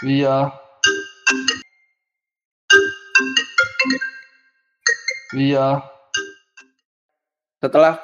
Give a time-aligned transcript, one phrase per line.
[0.00, 0.48] Iya.
[5.36, 5.66] Iya.
[7.60, 8.00] Setelah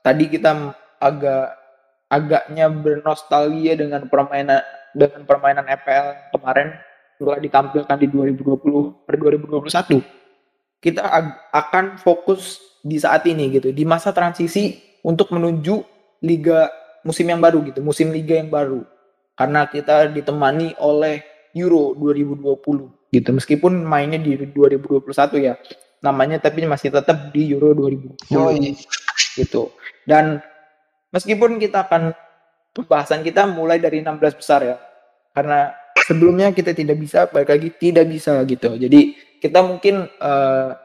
[0.00, 1.46] tadi kita agak
[2.08, 4.64] agaknya bernostalgia dengan permainan
[4.96, 6.68] dengan permainan EPL kemarin
[7.20, 10.00] telah ditampilkan di 2020 per 2021
[10.80, 11.02] kita
[11.52, 15.82] akan fokus di saat ini gitu di masa transisi untuk menuju
[16.22, 16.68] liga
[17.02, 18.84] musim yang baru gitu musim liga yang baru
[19.34, 23.30] karena kita ditemani oleh Euro 2020 gitu.
[23.30, 25.06] Meskipun mainnya di 2021
[25.38, 25.54] ya
[26.04, 28.76] namanya tapi masih tetap di Euro 2020 Yoi.
[29.40, 29.72] gitu.
[30.04, 30.42] Dan
[31.14, 32.12] meskipun kita akan
[32.74, 34.76] pembahasan kita mulai dari 16 besar ya
[35.32, 35.72] karena
[36.04, 38.76] sebelumnya kita tidak bisa balik lagi tidak bisa gitu.
[38.76, 40.76] Jadi kita mungkin uh,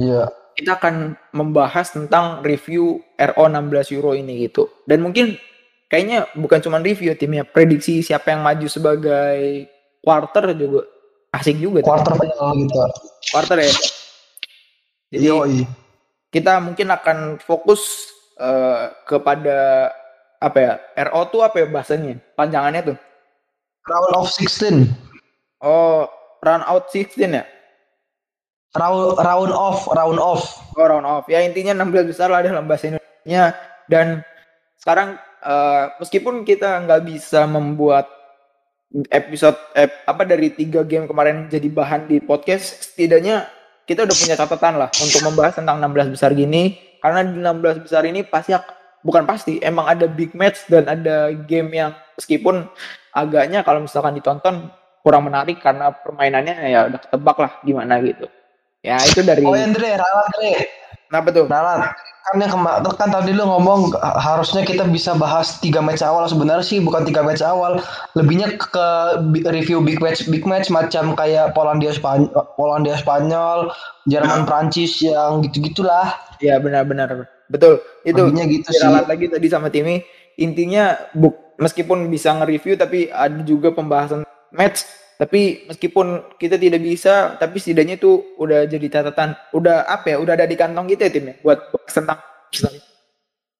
[0.00, 0.30] iya.
[0.56, 4.70] kita akan membahas tentang review RO 16 Euro ini gitu.
[4.88, 5.36] Dan mungkin
[5.90, 9.66] kayaknya bukan cuma review timnya prediksi siapa yang maju sebagai
[10.00, 10.88] quarter juga
[11.36, 12.78] asik juga quarter final gitu.
[13.30, 13.72] Quarter ya.
[15.10, 15.58] Jadi Yoi.
[16.30, 19.90] kita mungkin akan fokus uh, kepada
[20.40, 20.72] apa ya
[21.10, 22.98] RO tuh apa ya bahasanya panjangannya tuh?
[23.86, 24.88] Round of 16
[25.64, 26.08] oh
[26.40, 27.44] round out 16 ya?
[28.70, 30.42] Round round off round off.
[30.78, 31.24] Oh round off.
[31.26, 33.58] Ya intinya 16 besar lah dalam bahasa Indonesia.
[33.90, 34.22] Dan
[34.78, 38.19] sekarang uh, meskipun kita nggak bisa membuat
[39.10, 43.46] episode ep, apa dari tiga game kemarin jadi bahan di podcast setidaknya
[43.86, 48.02] kita udah punya catatan lah untuk membahas tentang 16 besar gini karena di 16 besar
[48.06, 48.54] ini pasti
[49.00, 52.66] bukan pasti emang ada big match dan ada game yang meskipun
[53.14, 54.68] agaknya kalau misalkan ditonton
[55.00, 58.28] kurang menarik karena permainannya ya udah ketebak lah gimana gitu
[58.80, 59.44] Ya itu dari.
[59.44, 60.52] Oh Andre, Ralat Andre.
[61.08, 61.44] Kenapa tuh?
[61.44, 61.92] Ralat.
[62.20, 66.28] Kan yang kema kan tadi lu ngomong harusnya kita bisa bahas tiga match awal.
[66.28, 67.80] Sebenarnya sih bukan tiga match awal.
[68.12, 68.88] Lebihnya ke
[69.48, 72.28] review big match big match macam kayak Polandia Spanyol
[72.60, 73.72] Polandia Spanyol
[74.06, 76.12] Jerman Prancis yang gitu gitulah
[76.44, 77.24] ya benar-benar.
[77.48, 77.80] Betul.
[78.04, 78.84] Itu lebihnya gitu sih.
[78.84, 80.04] lagi tadi sama Timi
[80.40, 84.88] intinya buk meskipun bisa nge-review tapi ada juga pembahasan match
[85.20, 89.36] tapi meskipun kita tidak bisa tapi setidaknya itu udah jadi catatan.
[89.52, 90.16] Udah apa ya?
[90.16, 91.34] Udah ada di kantong kita ya tim ya?
[91.44, 92.24] Buat tentang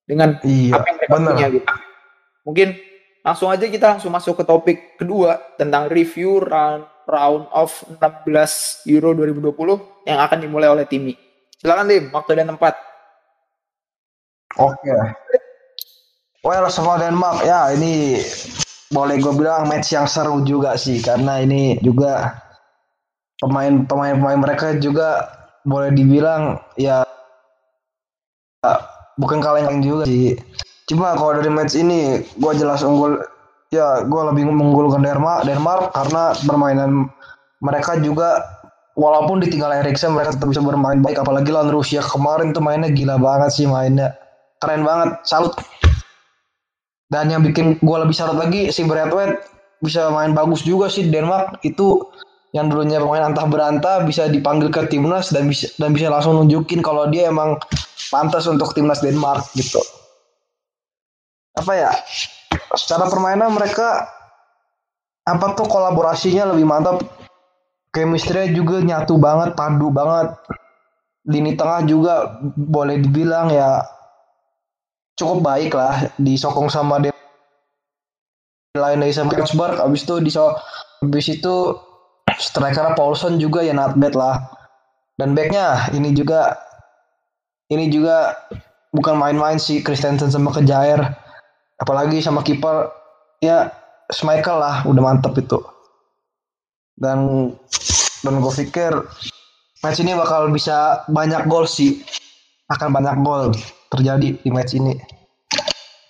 [0.09, 1.31] dengan iya, apa yang mereka bener.
[1.37, 1.67] punya gitu.
[2.41, 2.67] Mungkin
[3.21, 7.69] langsung aja kita langsung masuk ke topik kedua tentang review round round of
[8.01, 11.13] 16 Euro 2020 yang akan dimulai oleh Timi
[11.61, 12.09] silakan tim.
[12.09, 12.73] Waktu dan tempat.
[14.57, 14.81] Oke.
[14.81, 14.99] Okay.
[16.41, 17.45] well semua Denmark.
[17.45, 18.17] Ya ini
[18.91, 22.35] boleh gue bilang match yang seru juga sih karena ini juga
[23.39, 25.31] pemain pemain pemain mereka juga
[25.63, 27.07] boleh dibilang ya
[29.17, 30.37] bukan kaleng juga sih.
[30.89, 33.17] Cuma kalau dari match ini gue jelas unggul
[33.71, 37.07] ya gue lebih mengunggulkan Denmark Denmark karena permainan
[37.63, 38.43] mereka juga
[38.99, 41.21] walaupun ditinggal Eriksen mereka tetap bisa bermain baik.
[41.21, 44.11] Apalagi lawan Rusia kemarin tuh mainnya gila banget sih mainnya.
[44.61, 45.17] Keren banget.
[45.25, 45.55] Salut
[47.11, 49.43] dan yang bikin gue lebih salut lagi si Braithwaite
[49.83, 52.07] bisa main bagus juga sih Denmark itu
[52.51, 56.83] yang dulunya pemain antah berantah bisa dipanggil ke timnas dan bisa dan bisa langsung nunjukin
[56.83, 57.59] kalau dia emang
[58.11, 59.79] pantas untuk timnas Denmark gitu.
[61.55, 61.91] Apa ya?
[62.75, 64.07] Secara permainan mereka
[65.23, 66.99] apa tuh kolaborasinya lebih mantap.
[67.91, 70.31] Chemistry juga nyatu banget, padu banget.
[71.27, 73.83] Lini tengah juga boleh dibilang ya
[75.21, 77.13] cukup baik lah disokong sama dia
[78.73, 80.31] lain dari sama Kasbar abis itu di
[81.05, 81.55] abis itu
[82.41, 84.41] striker Paulson juga ya not bad lah.
[85.19, 86.57] Dan backnya ini juga
[87.69, 88.33] ini juga
[88.95, 91.03] bukan main-main sih Christensen sama Kejair.
[91.77, 92.89] Apalagi sama kiper
[93.41, 93.69] ya
[94.09, 95.59] Schmeichel lah udah mantep itu.
[96.97, 97.51] Dan
[98.21, 98.93] dan gue pikir
[99.81, 102.01] match ini bakal bisa banyak gol sih.
[102.71, 103.51] Akan banyak gol
[103.91, 104.95] terjadi di match ini.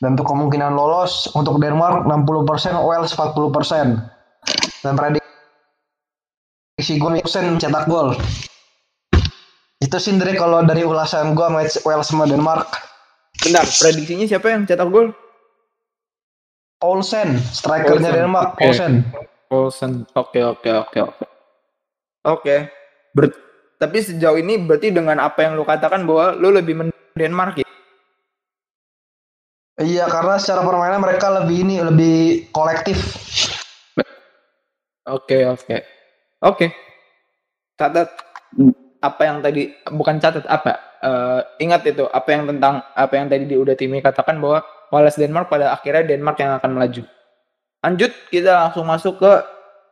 [0.02, 4.02] Dan untuk kemungkinan lolos untuk Denmark 60%, Wales 40%.
[4.82, 8.18] Dan prediksi gue persen cetak gol.
[9.82, 12.70] Itu sih dari kalau dari ulasan gue match Wales sama Denmark.
[13.42, 15.14] Bentar, prediksinya siapa yang cetak gol?
[16.82, 18.22] Paulsen, strikernya Paulsen.
[18.26, 18.66] Denmark, okay.
[18.66, 18.94] Paulsen.
[19.50, 19.92] Paulsen.
[20.18, 21.26] Oke, oke, oke, oke.
[22.26, 22.56] Oke.
[23.78, 27.71] Tapi sejauh ini berarti dengan apa yang lu katakan bahwa lu lebih men Denmark ya?
[29.82, 32.16] Iya, karena secara permainan mereka lebih ini lebih
[32.54, 32.98] kolektif.
[35.10, 35.78] Oke, oke.
[36.46, 36.66] Oke.
[37.76, 38.14] Catat
[39.02, 40.78] apa yang tadi bukan catat apa?
[41.02, 44.62] Uh, ingat itu apa yang tentang apa yang tadi di udah Timi katakan bahwa
[44.94, 47.04] Wales Denmark pada akhirnya Denmark yang akan melaju.
[47.82, 49.34] Lanjut kita langsung masuk ke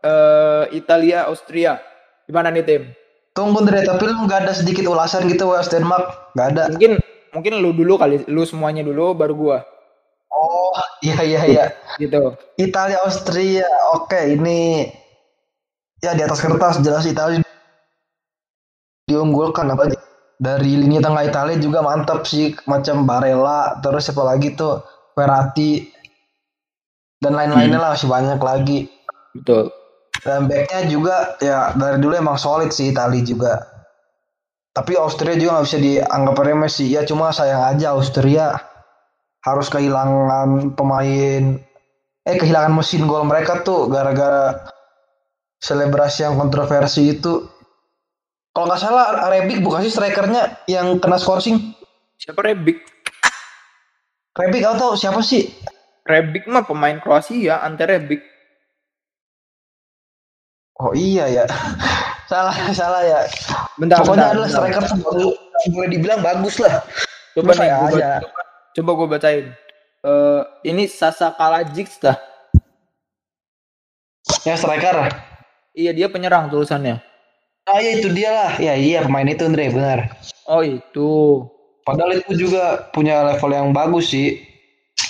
[0.06, 1.81] eh, Italia Austria.
[2.30, 2.83] Gimana nih tim?
[3.33, 6.36] Tunggu Dre, tapi lu nggak ada sedikit ulasan gitu Wales Denmark?
[6.36, 6.63] Nggak ada.
[6.69, 6.91] Mungkin
[7.33, 9.59] mungkin lu dulu kali, lu semuanya dulu baru gua.
[11.00, 11.66] Iya iya iya.
[11.96, 12.36] Gitu.
[12.60, 13.68] Italia Austria.
[13.96, 14.88] Oke, ini
[16.00, 17.44] ya di atas kertas jelas Italia
[19.10, 19.92] diunggulkan apa
[20.40, 24.80] dari lini tengah Italia juga mantap sih macam Barella terus siapa lagi tuh
[25.18, 25.92] Verratti
[27.19, 28.88] dan lain-lainnya lah masih banyak lagi
[29.36, 29.75] Betul.
[30.24, 33.60] dan backnya juga ya dari dulu emang solid sih Italia juga
[34.72, 38.56] tapi Austria juga nggak bisa dianggap remeh sih ya cuma sayang aja Austria
[39.39, 41.59] harus kehilangan pemain
[42.24, 44.56] eh kehilangan mesin gol mereka tuh gara-gara
[45.59, 47.47] selebrasi yang kontroversi itu
[48.51, 51.71] kalau nggak salah Rebic bukan sih strikernya yang kena skorsing
[52.19, 52.83] Siapa Rebic?
[54.36, 55.47] Rebic atau siapa sih
[56.03, 58.19] Rebic mah pemain Kroasia, Ante Rebic.
[60.80, 61.44] oh iya ya
[62.31, 63.19] salah salah ya
[63.75, 64.59] Bentar, pokoknya bentar, adalah bentar.
[64.59, 65.30] striker tuh baru
[65.71, 66.83] boleh dibilang bagus lah
[67.36, 68.19] Coba nih, aja.
[68.19, 68.38] coba,
[68.80, 69.46] coba gue bacain.
[70.00, 72.16] Eh, ini Sasa Kalajic dah.
[74.42, 75.10] ya striker
[75.74, 77.02] Iya dia penyerang tulisannya.
[77.66, 80.00] ah ya itu dia lah ya iya pemain itu Andre benar
[80.46, 81.44] Oh itu.
[81.84, 84.42] padahal itu juga punya level yang bagus sih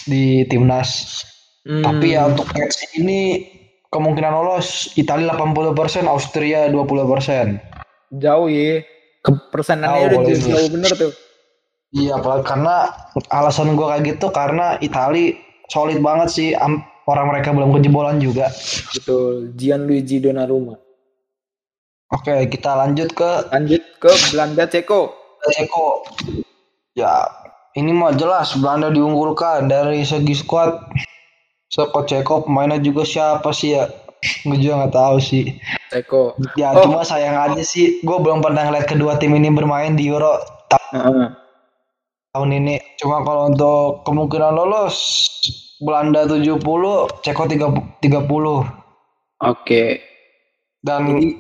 [0.04, 1.24] di timnas
[1.60, 3.46] Hmm, tapi ya untuk match ini
[3.88, 7.60] kemungkinan lolos Italia 80% Austria 20%
[8.16, 8.80] jauh ya.
[9.20, 11.12] Ke persenannya Jauh, udah jauh bener tuh.
[11.90, 12.94] Iya, apalagi karena
[13.34, 15.34] alasan gua kayak gitu karena Itali
[15.68, 16.50] solid banget sih.
[16.54, 18.54] Am- orang mereka belum kejebolan juga.
[18.94, 19.58] Betul.
[19.58, 20.78] Gianluigi Donnarumma.
[22.10, 25.14] Oke, kita lanjut ke Lanjut ke Belanda Ceko.
[25.50, 26.06] Ceko.
[26.94, 27.26] Ya,
[27.74, 30.78] ini mah jelas Belanda diunggulkan dari segi squad.
[31.70, 33.90] Squad Ceko pemainnya juga siapa sih ya?
[34.46, 35.58] Gue juga nggak tahu sih.
[35.90, 36.38] Ceko.
[36.54, 36.86] Ya, Oh.
[36.86, 38.02] cuma sayang aja sih.
[38.02, 40.38] Gue belum pernah ngeliat kedua tim ini bermain di Euro
[40.94, 41.39] Heeh.
[42.34, 42.76] Tahun ini.
[43.02, 44.96] Cuma kalau untuk kemungkinan lolos
[45.82, 46.60] Belanda 70,
[47.24, 48.04] Ceko 30.
[48.04, 48.66] 30.
[49.40, 49.84] Oke.
[50.80, 51.36] dan Jadi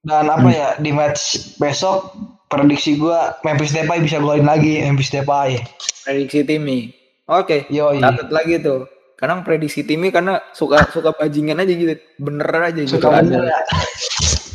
[0.00, 2.14] dan apa ya di match besok
[2.48, 5.58] prediksi gua Memphis Depay bisa golin lagi Memphis Depay
[6.06, 6.90] prediksi Timi.
[7.30, 7.66] Oke.
[7.70, 8.86] yoi Catat lagi tuh.
[9.14, 11.94] Kadang prediksi Timi karena suka suka bajingan aja gitu.
[12.18, 12.98] Bener aja gitu.
[12.98, 13.60] suka bener Ada ya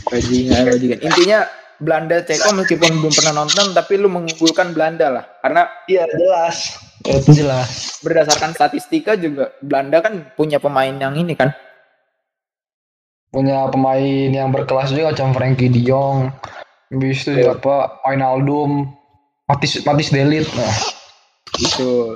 [0.05, 0.99] Bajingan, bajingan.
[1.01, 1.39] Intinya
[1.77, 5.25] Belanda Ceko meskipun belum pernah nonton tapi lu mengunggulkan Belanda lah.
[5.41, 11.53] Karena iya jelas itu jelas berdasarkan statistika juga Belanda kan punya pemain yang ini kan.
[13.29, 16.31] punya pemain yang berkelas juga macam Frankie De Jong
[16.87, 17.59] habis itu Iya.
[17.59, 18.87] apa Wijnaldum
[19.45, 20.71] Matis Matis Delit nah
[21.53, 22.15] Gitu.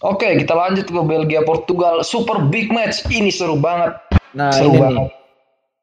[0.00, 3.98] oke kita lanjut ke Belgia Portugal super big match ini seru banget
[4.34, 5.10] Nah, seru ini banget nih.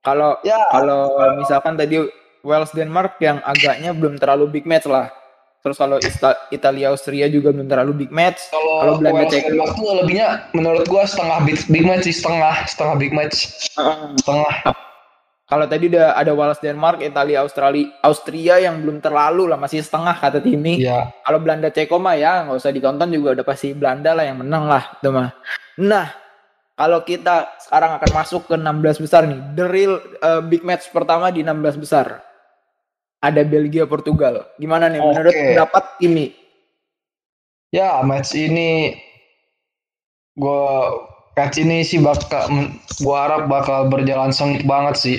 [0.01, 2.01] Kalau ya kalau misalkan tadi
[2.41, 5.13] Wales Denmark yang agaknya belum terlalu big match lah.
[5.61, 6.01] Terus kalau
[6.49, 8.49] Italia Austria juga belum terlalu big match.
[8.49, 10.27] Kalau kalau Belanda Wales Denmark tuh lebihnya
[10.57, 13.69] menurut gua setengah big, big match sih setengah setengah big match
[14.17, 14.73] setengah
[15.51, 20.15] Kalau tadi udah ada Wales Denmark, Italia Australia Austria yang belum terlalu lah masih setengah
[20.15, 20.79] kata Timi.
[20.79, 24.39] Iya, Kalau Belanda Ceko mah ya nggak usah ditonton juga udah pasti Belanda lah yang
[24.39, 25.35] menang lah itu mah.
[25.83, 26.07] Nah,
[26.75, 31.29] kalau kita sekarang akan masuk ke 16 besar nih, the real uh, big match pertama
[31.29, 32.23] di 16 besar.
[33.21, 34.49] Ada Belgia Portugal.
[34.57, 35.45] Gimana nih menurut Oke.
[35.53, 36.41] pendapat Timi?
[37.71, 38.99] ya match ini
[40.35, 40.91] gua
[41.39, 42.51] match ini sih bakal
[42.99, 45.17] gua harap bakal berjalan sengit banget sih.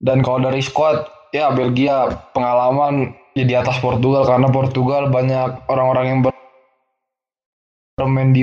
[0.00, 1.04] Dan kalau dari squad
[1.36, 6.36] ya Belgia pengalaman ya di atas Portugal karena Portugal banyak orang-orang yang ber-
[8.00, 8.40] bermain di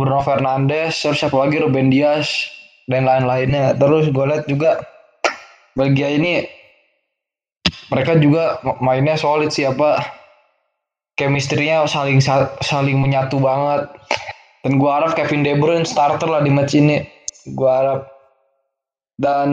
[0.00, 2.48] Bruno Fernandes, terus siapa lagi Ruben Dias
[2.88, 3.76] dan lain-lainnya.
[3.76, 4.80] Terus gue lihat juga
[5.76, 6.48] Belgia ini
[7.90, 9.98] mereka juga mainnya solid siapa
[11.18, 12.22] chemistry-nya saling
[12.62, 13.90] saling menyatu banget.
[14.60, 17.02] Dan gua harap Kevin De Bruyne starter lah di match ini.
[17.56, 18.00] Gua harap
[19.20, 19.50] dan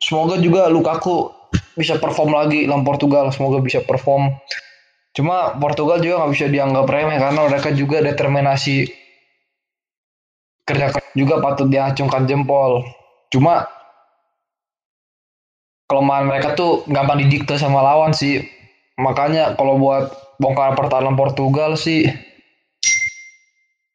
[0.00, 1.32] semoga juga Lukaku
[1.76, 3.30] bisa perform lagi lawan Portugal.
[3.30, 4.32] Semoga bisa perform.
[5.16, 8.88] Cuma Portugal juga nggak bisa dianggap remeh karena mereka juga determinasi
[10.66, 12.82] kerja juga patut diacungkan jempol.
[13.30, 13.70] Cuma
[15.86, 18.42] kelemahan mereka tuh gampang didikte sama lawan sih.
[18.98, 20.10] Makanya kalau buat
[20.42, 22.10] bongkar pertahanan Portugal sih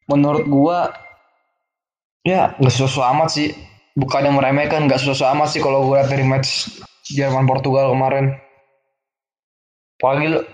[0.09, 0.91] menurut gua
[2.25, 3.49] ya nggak sesuatu amat sih.
[3.91, 6.71] Bukannya meremehkan nggak sesuatu amat sih kalau lihat dari match
[7.11, 8.39] Jerman Portugal kemarin.
[9.99, 10.47] Apalagi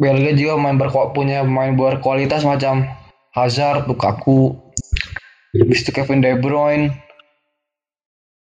[0.00, 2.82] Belgia juga main berku- punya main berkualitas macam
[3.36, 4.56] Hazard, Lukaku,
[5.52, 6.96] habis itu Kevin De Bruyne,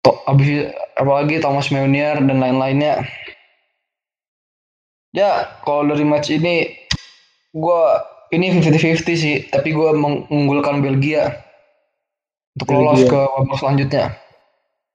[0.01, 3.03] to, abis apalagi Thomas Meunier dan lain-lainnya
[5.11, 6.73] ya kalau dari match ini
[7.53, 7.83] gue
[8.33, 11.37] ini 50-50 sih tapi gue mengunggulkan Belgia
[12.55, 13.11] untuk lolos Belgia.
[13.11, 14.05] ke babak selanjutnya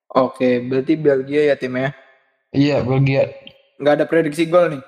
[0.08, 1.92] Oke, berarti Belgia ya timnya.
[2.50, 3.28] iya Belgia
[3.78, 4.82] Nggak ada prediksi gol nih.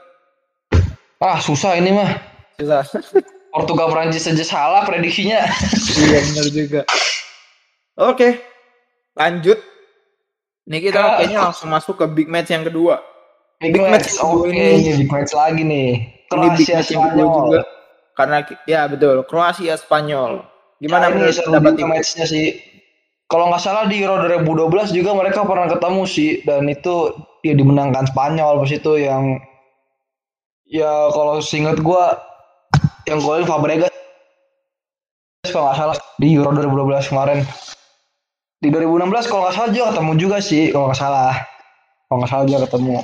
[1.20, 2.10] ah susah ini mah
[2.56, 2.82] Susah.
[3.50, 5.42] Portugal Prancis saja salah prediksinya
[6.06, 6.82] iya benar juga.
[7.98, 8.38] Oke,
[9.18, 9.58] lanjut.
[10.70, 13.02] Nih kita kayaknya langsung masuk ke big match yang kedua.
[13.58, 14.80] big, Big match match oke ini.
[14.80, 15.88] ini big match lagi nih
[16.30, 17.60] Ini big Kroasia Spanyol juga.
[18.14, 18.36] Karena
[18.70, 20.32] ya betul, Kroasia Spanyol.
[20.80, 21.88] Gimana Nah, ini pendapat tim?
[21.90, 22.56] matchnya sih.
[23.30, 27.14] Kalau nggak salah di Euro 2012 juga mereka pernah ketemu sih dan itu
[27.46, 29.38] dia dimenangkan Spanyol pas itu yang
[30.66, 32.18] ya kalau seingat gua
[33.10, 33.90] yang golin Fabregas
[35.50, 37.38] kalau nggak salah di Euro 2012 kemarin.
[38.62, 41.34] Di 2016 kalau nggak salah juga ketemu juga sih kalau nggak salah.
[42.06, 42.96] Kalau nggak salah juga ketemu.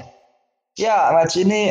[0.78, 1.62] Ya match ini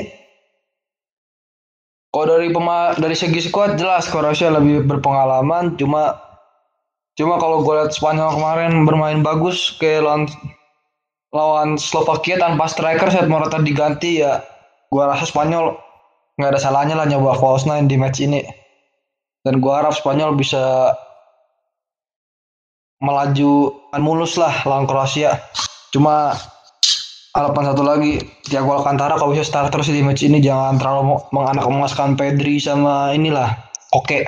[2.11, 6.15] kalau dari pema dari segi squad jelas Kroasia lebih berpengalaman cuma
[7.19, 10.23] cuma kalau gue lihat Spanyol kemarin bermain bagus kayak lawan
[11.35, 14.39] lawan Slovakia tanpa striker saat Morata diganti ya
[14.89, 15.75] gue rasa Spanyol
[16.35, 18.43] nggak ada salahnya lah nyoba false nine di match ini.
[19.45, 20.95] Dan gue harap Spanyol bisa
[23.03, 25.37] melaju mulus lah lawan Kroasia.
[25.93, 26.33] Cuma
[27.35, 31.67] harapan satu lagi Thiago Alcantara kalau bisa start terus di match ini jangan terlalu menganak
[31.67, 33.51] emaskan Pedri sama inilah
[33.91, 34.23] oke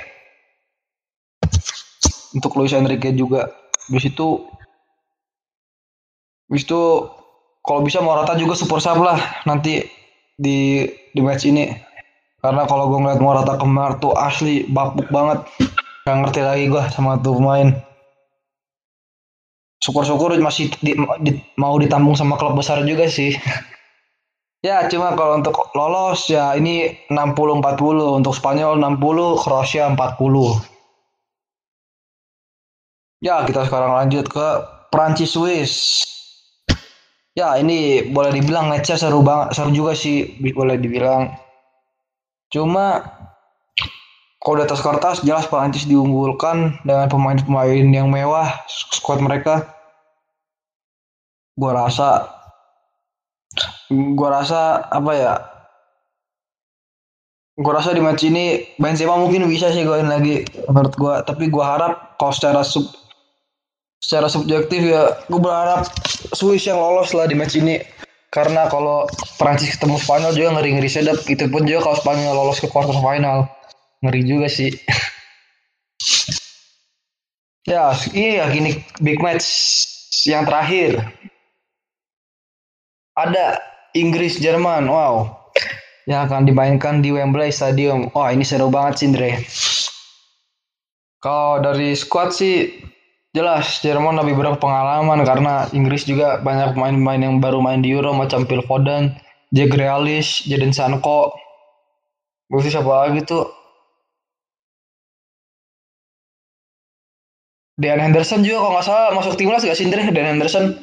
[2.36, 3.48] untuk Luis Enrique juga.
[3.88, 4.44] Habis itu
[6.52, 6.80] habis itu
[7.64, 9.84] kalau bisa Morata juga super sub lah nanti
[10.36, 11.87] di di match ini
[12.38, 15.42] karena kalau gue ngeliat Morata kemarin tuh asli bapuk banget.
[16.06, 17.68] Gak ngerti lagi gue sama tuh pemain.
[19.78, 23.34] Syukur-syukur masih di- di- mau ditampung sama klub besar juga sih.
[24.58, 30.58] Ya cuma kalau untuk lolos ya ini 60-40 untuk Spanyol 60 Kroasia 40
[33.22, 34.46] ya kita sekarang lanjut ke
[34.90, 36.02] Prancis Swiss.
[37.38, 41.30] Ya ini boleh dibilang matchnya seru banget seru juga sih boleh dibilang
[42.48, 43.04] cuma
[44.38, 49.66] kalau di atas kertas jelas Prancis diunggulkan dengan pemain-pemain yang mewah squad mereka.
[51.58, 52.30] Gua rasa
[53.90, 55.34] gua rasa apa ya?
[57.58, 61.14] Gua rasa di match ini Benzema mungkin bisa sih golin lagi menurut gua.
[61.26, 62.86] Tapi gua harap kalau secara sub
[63.98, 65.90] secara subjektif ya gue berharap
[66.30, 67.82] Swiss yang lolos lah di match ini
[68.28, 69.08] karena kalau
[69.40, 71.18] Prancis ketemu Spanyol juga ngeri ngeri sedap.
[71.28, 73.48] Itu pun juga kalau Spanyol lolos ke quarter final
[74.04, 74.72] ngeri juga sih.
[77.68, 79.44] Ya iya gini big match
[80.24, 81.04] yang terakhir.
[83.12, 83.60] Ada
[83.92, 85.28] Inggris Jerman wow.
[86.08, 88.08] Yang akan dimainkan di Wembley Stadium.
[88.16, 89.44] Wah ini seru banget sih Andre
[91.18, 92.70] kalau dari squad sih
[93.36, 98.48] jelas Jerman lebih berpengalaman karena Inggris juga banyak pemain-pemain yang baru main di Euro macam
[98.48, 99.14] Phil Foden,
[99.52, 101.36] Jack Grealish, Jadon Sancho.
[102.48, 103.44] Gue sih siapa lagi tuh?
[107.78, 110.02] Dan Henderson juga kalau nggak salah masuk timnas gak sih Indra?
[110.10, 110.74] Dan Henderson.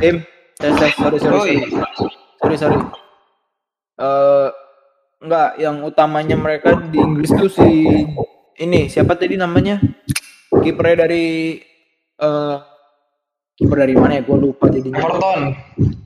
[0.00, 0.24] Tim,
[0.56, 1.54] tes sorry sorry Oi.
[1.68, 2.76] sorry sorry sorry.
[4.00, 4.48] Eh
[5.20, 7.68] enggak, yang utamanya mereka di Inggris tuh si
[8.56, 9.76] ini siapa tadi namanya?
[10.62, 11.58] Kipernya dari
[12.18, 12.56] eh
[13.58, 14.22] kiper dari mana ya?
[14.22, 14.98] Gue lupa jadinya.
[14.98, 15.40] Everton.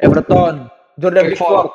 [0.01, 0.55] Everton.
[1.01, 1.69] Jordan Pickford.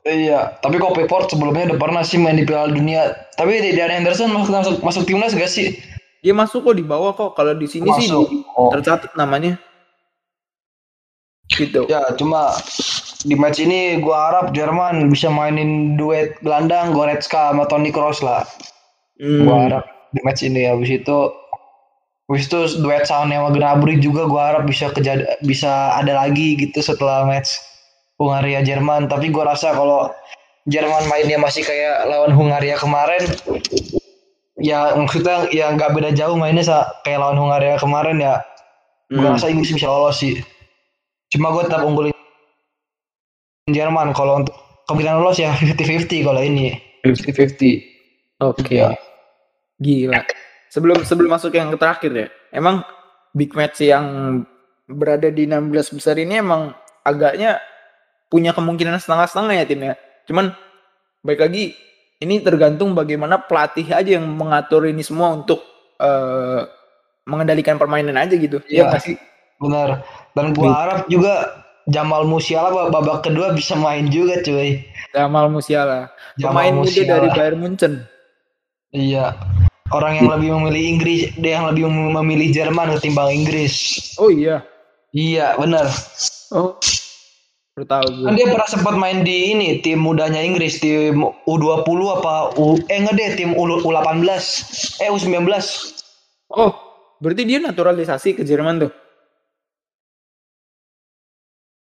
[0.00, 3.12] Iya, tapi kok Pickford sebelumnya udah pernah sih main di Piala Dunia.
[3.36, 5.76] Tapi Dan Henderson masuk, masuk masuk timnas gak sih?
[6.24, 7.36] Dia masuk kok di bawah kok.
[7.36, 8.28] Kalau di sini sih Masuk.
[8.28, 8.72] di- Oh.
[8.72, 9.56] tercatat namanya.
[11.50, 11.84] Gitu.
[11.90, 12.54] Ya, cuma
[13.26, 18.46] di match ini gua harap Jerman bisa mainin duet gelandang Goretzka sama Toni Kroos lah.
[19.18, 19.44] Hmm.
[19.44, 19.84] Gua harap
[20.14, 21.18] di match ini habis itu
[22.30, 26.78] habis itu duet Sané sama Gnabry juga gua harap bisa kejad bisa ada lagi gitu
[26.78, 27.58] setelah match
[28.16, 29.10] Hungaria Jerman.
[29.10, 30.14] Tapi gua rasa kalau
[30.64, 33.26] Jerman mainnya masih kayak lawan Hungaria kemarin
[34.56, 38.38] ya maksudnya ya nggak beda jauh mainnya sa- kayak lawan Hungaria kemarin ya
[39.08, 39.34] Gua Hmm.
[39.34, 40.38] rasa Inggris bisa lolos sih.
[41.28, 42.14] Cuma gue tetap unggulin
[43.66, 44.54] Jerman kalau untuk
[44.86, 46.78] kemungkinan lolos ya 50-50 kalau ini.
[47.02, 47.82] 50-50.
[48.38, 48.78] Oke.
[48.78, 48.94] Ya.
[49.78, 50.22] Gila.
[50.70, 52.26] Sebelum sebelum masuk yang terakhir ya.
[52.54, 52.86] Emang
[53.34, 54.06] big match yang
[54.86, 57.58] berada di 16 besar ini emang agaknya
[58.30, 59.94] punya kemungkinan setengah-setengah ya timnya.
[60.30, 60.54] Cuman
[61.26, 61.74] baik lagi
[62.22, 65.62] ini tergantung bagaimana pelatih aja yang mengatur ini semua untuk
[65.98, 66.62] eh,
[67.26, 68.62] mengendalikan permainan aja gitu.
[68.70, 69.16] Iya nggak sih?
[69.58, 70.06] Benar.
[70.32, 74.86] Dan gua harap juga Jamal Musiala babak kedua bisa main juga cuy.
[75.10, 76.14] Jamal Musiala.
[76.38, 77.10] Jamal Pemain muda Musiala.
[77.10, 77.92] dari Bayern Munchen.
[78.94, 79.34] Iya.
[79.90, 83.74] Orang yang lebih memilih Inggris, dia yang lebih memilih Jerman ketimbang Inggris.
[84.22, 84.62] Oh iya.
[85.10, 85.90] Iya, benar.
[86.54, 86.78] Oh.
[87.74, 88.26] Baru tahu gue.
[88.30, 92.98] Kan dia pernah sempat main di ini tim mudanya Inggris tim U20 apa U eh
[92.98, 94.26] enggak deh tim U, U18
[95.02, 95.46] eh U19.
[96.50, 96.70] Oh,
[97.22, 98.92] berarti dia naturalisasi ke Jerman tuh?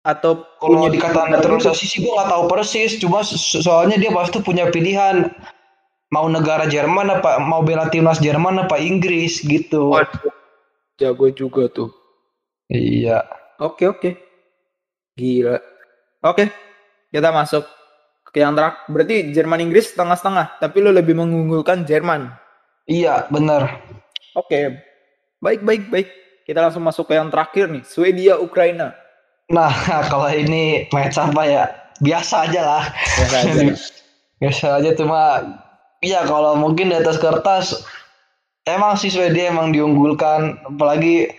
[0.02, 4.42] Atau Kalau punya dikata naturalisasi sih gue nggak tahu persis, cuma so- soalnya dia pasti
[4.42, 5.30] punya pilihan
[6.12, 9.96] mau negara Jerman apa mau bela timnas Jerman apa Inggris gitu.
[9.96, 10.36] Waduh,
[11.00, 11.90] jago juga tuh.
[12.68, 13.24] Iya.
[13.58, 14.10] Oke oke,
[15.16, 15.58] gila.
[16.22, 16.54] Oke,
[17.10, 17.66] kita masuk
[18.30, 18.86] ke yang terakhir.
[18.90, 22.32] Berarti Jerman Inggris setengah-setengah, tapi lo lebih mengunggulkan Jerman.
[22.86, 23.82] Iya, benar.
[24.34, 24.82] Oke,
[25.44, 26.10] baik baik baik.
[26.48, 28.98] Kita langsung masuk ke yang terakhir nih, Swedia Ukraina.
[29.52, 29.72] Nah,
[30.12, 31.64] kalau ini match apa ya?
[32.02, 32.84] Biasa aja lah.
[32.90, 33.54] Biasa aja.
[34.42, 35.22] Biasa aja cuma
[36.02, 37.86] Iya kalau mungkin di atas kertas
[38.66, 41.30] emang sih Swedia emang diunggulkan apalagi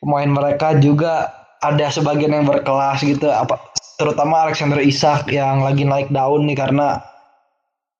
[0.00, 3.56] pemain mereka juga ada sebagian yang berkelas gitu apa
[4.00, 7.00] terutama Alexander Isak yang lagi naik daun nih karena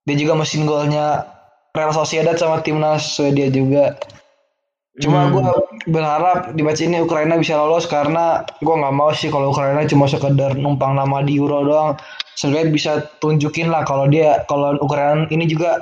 [0.05, 1.29] dia juga mesin golnya
[1.71, 3.95] Real Sociedad sama timnas Swedia juga.
[4.99, 5.39] Cuma Hmm.
[5.39, 5.45] gue
[5.87, 10.03] berharap di match ini Ukraina bisa lolos karena gue nggak mau sih kalau Ukraina cuma
[10.09, 11.95] sekedar numpang nama di Euro doang.
[12.35, 12.91] Sebenarnya bisa
[13.23, 15.79] tunjukin lah kalau dia kalau Ukraina ini juga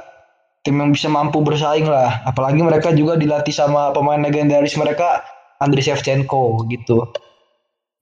[0.63, 2.19] tim yang bisa mampu bersaing lah.
[2.27, 5.23] Apalagi mereka juga dilatih sama pemain legendaris mereka
[5.63, 7.07] Andriy Shevchenko gitu.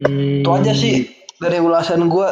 [0.01, 0.41] Hmm.
[0.45, 1.09] Itu aja sih
[1.41, 2.29] dari ulasan gue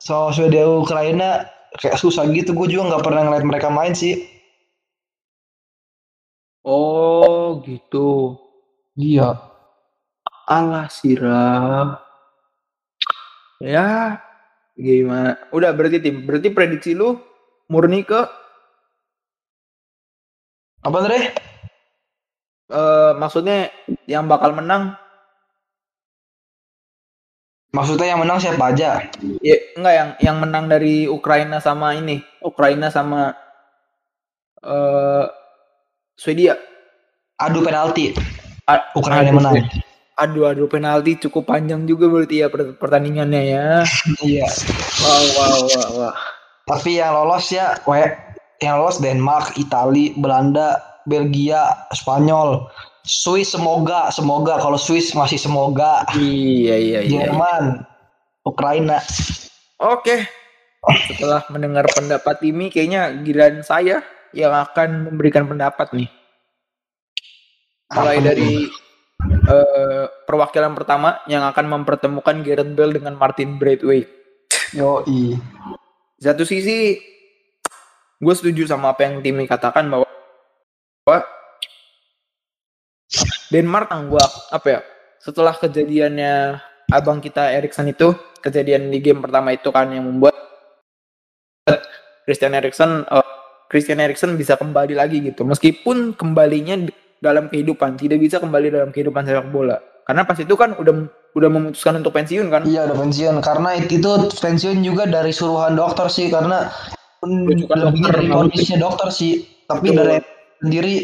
[0.00, 1.48] soal Swedia Ukraina
[1.80, 2.52] kayak susah gitu.
[2.56, 4.24] Gue juga nggak pernah ngeliat mereka main sih.
[6.66, 8.36] Oh gitu.
[8.96, 9.38] Iya.
[10.46, 12.00] Alah sirah.
[13.56, 14.20] Ya,
[14.76, 15.40] gimana?
[15.50, 16.28] Udah berarti tim.
[16.28, 17.16] Berarti prediksi lu
[17.72, 18.45] murni ke
[20.86, 21.20] Apa Andre?
[22.70, 23.70] eh, maksudnya
[24.06, 24.94] yang bakal menang
[27.74, 29.04] Maksudnya yang menang siapa aja?
[29.44, 32.24] ya enggak yang yang menang dari Ukraina sama ini.
[32.40, 33.36] Ukraina sama
[34.64, 35.24] eh
[36.16, 36.56] Swedia.
[37.36, 38.16] Adu penalti.
[38.64, 39.68] A- Ukraina yang menang.
[40.16, 43.66] Aduh, aduh penalti cukup panjang juga berarti ya per- pertandingannya ya.
[44.24, 44.48] Iya.
[45.04, 46.14] Wow, wow, wow, wow.
[46.64, 48.00] Tapi yang lolos ya, we,
[48.64, 52.66] yang lolos Denmark, Itali, Belanda, Belgia, Spanyol,
[53.06, 57.30] Swiss semoga, semoga kalau Swiss masih semoga, Iya, iya, iya.
[57.30, 57.86] Jerman,
[58.42, 58.98] Ukraina.
[59.78, 60.26] Oke.
[61.06, 64.02] Setelah mendengar pendapat Timi, kayaknya giliran saya
[64.34, 66.10] yang akan memberikan pendapat nih.
[67.94, 68.66] Mulai dari
[69.30, 74.10] eh, perwakilan pertama yang akan mempertemukan Gareth Bale dengan Martin Braithwaite.
[74.74, 75.38] Yoi.
[76.18, 76.98] Satu sisi,
[78.16, 80.08] gue setuju sama apa yang Timi katakan bahwa,
[81.04, 81.20] bahwa
[83.50, 84.80] Denmark gua apa ya?
[85.22, 86.58] Setelah kejadiannya
[86.90, 90.34] abang kita Erikson itu, kejadian di game pertama itu kan yang membuat
[92.26, 93.26] Christian Eriksen eh,
[93.70, 95.46] Christian Eriksen bisa kembali lagi gitu.
[95.46, 96.86] Meskipun kembalinya
[97.22, 99.78] dalam kehidupan, tidak bisa kembali dalam kehidupan sepak bola.
[100.06, 102.62] Karena pas itu kan udah udah memutuskan untuk pensiun kan.
[102.62, 103.98] Iya udah pensiun karena itu,
[104.38, 106.70] pensiun juga dari suruhan dokter sih karena
[107.24, 109.46] Rujukan dokter, kondisinya dokter sih.
[109.66, 109.98] Tapi Betul.
[109.98, 110.16] dari
[110.60, 110.94] sendiri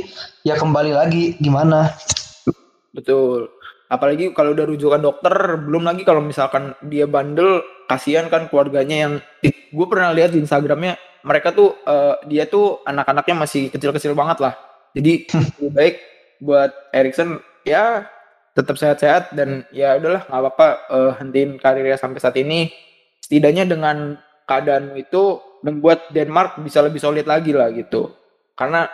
[0.46, 1.92] ya kembali lagi gimana?
[2.92, 3.48] Betul.
[3.92, 9.12] Apalagi kalau udah rujukan dokter, belum lagi kalau misalkan dia bandel, kasihan kan keluarganya yang
[9.44, 14.55] gue pernah lihat di Instagramnya, mereka tuh eh, dia tuh anak-anaknya masih kecil-kecil banget lah.
[14.96, 15.29] Jadi
[15.61, 15.96] lebih baik
[16.40, 18.09] buat Erikson ya
[18.53, 22.72] tetap sehat-sehat dan ya udahlah nggak apa-apa eh, hentiin karirnya sampai saat ini.
[23.20, 24.16] Setidaknya dengan
[24.53, 28.12] keadaan itu membuat Denmark bisa lebih solid lagi lah gitu.
[28.53, 28.85] Karena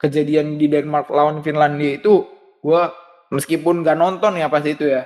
[0.00, 2.24] kejadian di Denmark lawan Finlandia itu
[2.64, 2.82] gue
[3.32, 5.04] meskipun gak nonton ya pas itu ya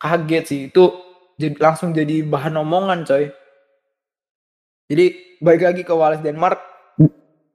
[0.00, 0.84] kaget sih itu
[1.60, 3.32] langsung jadi bahan omongan coy
[4.88, 5.06] jadi
[5.40, 6.60] baik lagi ke Wales Denmark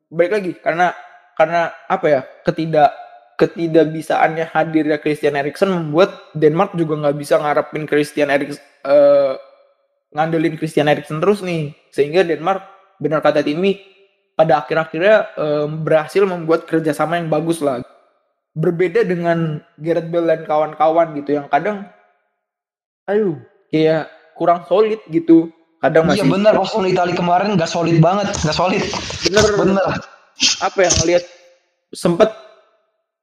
[0.09, 0.93] baik lagi karena
[1.37, 2.91] karena apa ya ketidak
[3.37, 9.33] ketidakbisaannya hadirnya Christian Eriksen membuat Denmark juga nggak bisa ngarepin Christian Eriksen eh,
[10.11, 11.75] ngandelin Christian Eriksen terus nih.
[11.91, 12.63] Sehingga Denmark
[13.01, 13.79] benar kata Timi
[14.35, 17.83] pada akhir-akhirnya eh, berhasil membuat kerjasama yang bagus lah.
[18.51, 21.87] Berbeda dengan Gareth Bale dan kawan-kawan gitu yang kadang
[23.07, 23.39] aduh
[23.71, 25.49] kayak kurang solid gitu.
[25.81, 26.53] Kadang Iya masih benar.
[26.53, 28.83] Pas lawan Itali kemarin gak solid banget, gak solid.
[29.25, 29.85] bener Bener.
[30.61, 31.23] apa yang ngelihat?
[31.91, 32.29] Sempet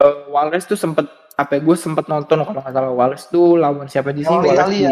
[0.03, 1.07] eh, Walres tuh sempet
[1.39, 4.91] apa gue sempat nonton kalau nggak salah Wallace tuh lawan siapa di sini Lawan Italia.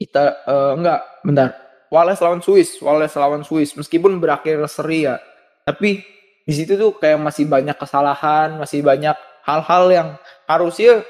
[0.00, 1.50] Kita eh, enggak bentar.
[1.90, 3.76] Wallace lawan Swiss Wallace lawan Swiss.
[3.76, 5.20] Meskipun berakhir seri ya
[5.68, 6.00] tapi
[6.48, 10.08] di situ tuh kayak masih banyak kesalahan masih banyak hal-hal yang
[10.48, 11.04] harusnya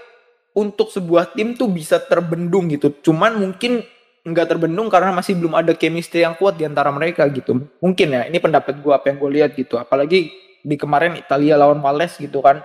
[0.57, 2.91] untuk sebuah tim tuh bisa terbendung gitu.
[2.91, 3.87] Cuman mungkin
[4.21, 7.71] nggak terbendung karena masih belum ada chemistry yang kuat di antara mereka gitu.
[7.81, 9.79] Mungkin ya ini pendapat gue apa yang gue lihat gitu.
[9.79, 10.29] Apalagi
[10.61, 12.61] di kemarin Italia lawan Wallace gitu kan.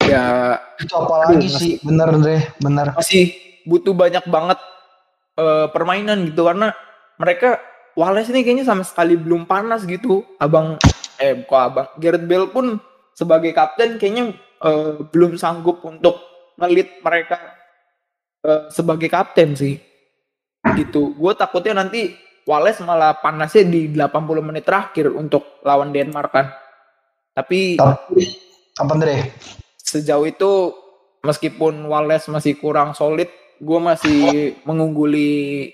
[0.00, 2.96] Ya Itu apalagi Aduh, sih, bener deh, bener.
[2.96, 3.36] masih
[3.68, 4.56] butuh banyak banget
[5.40, 6.44] eh, permainan gitu.
[6.44, 6.76] Karena
[7.16, 7.56] mereka
[7.96, 10.22] Wallace ini kayaknya sama sekali belum panas gitu.
[10.36, 10.76] Abang
[11.20, 12.76] eh kok abang Gareth Bale pun
[13.16, 16.20] sebagai kapten kayaknya eh, belum sanggup untuk
[16.60, 17.36] ngelit mereka
[18.44, 19.80] eh, sebagai kapten sih.
[20.76, 21.16] Gitu.
[21.16, 22.12] Gue takutnya nanti
[22.48, 26.46] Wallace malah panasnya di 80 menit terakhir untuk lawan Denmark kan.
[27.36, 28.22] Tapi Tapi,
[28.80, 29.22] apa deh?
[29.80, 30.74] sejauh itu
[31.24, 33.28] meskipun Wallace masih kurang solid,
[33.60, 34.20] gue masih
[34.64, 35.70] mengungguli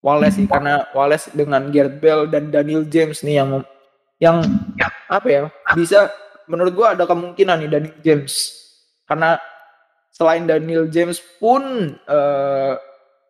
[0.00, 3.50] Wallace sih karena Wallace dengan Gareth Bale dan Daniel James nih yang
[4.16, 4.36] yang
[5.12, 5.42] apa ya
[5.76, 6.08] bisa
[6.48, 8.34] menurut gue ada kemungkinan nih Daniel James.
[9.06, 9.38] Karena
[10.14, 12.74] selain Daniel James pun eh,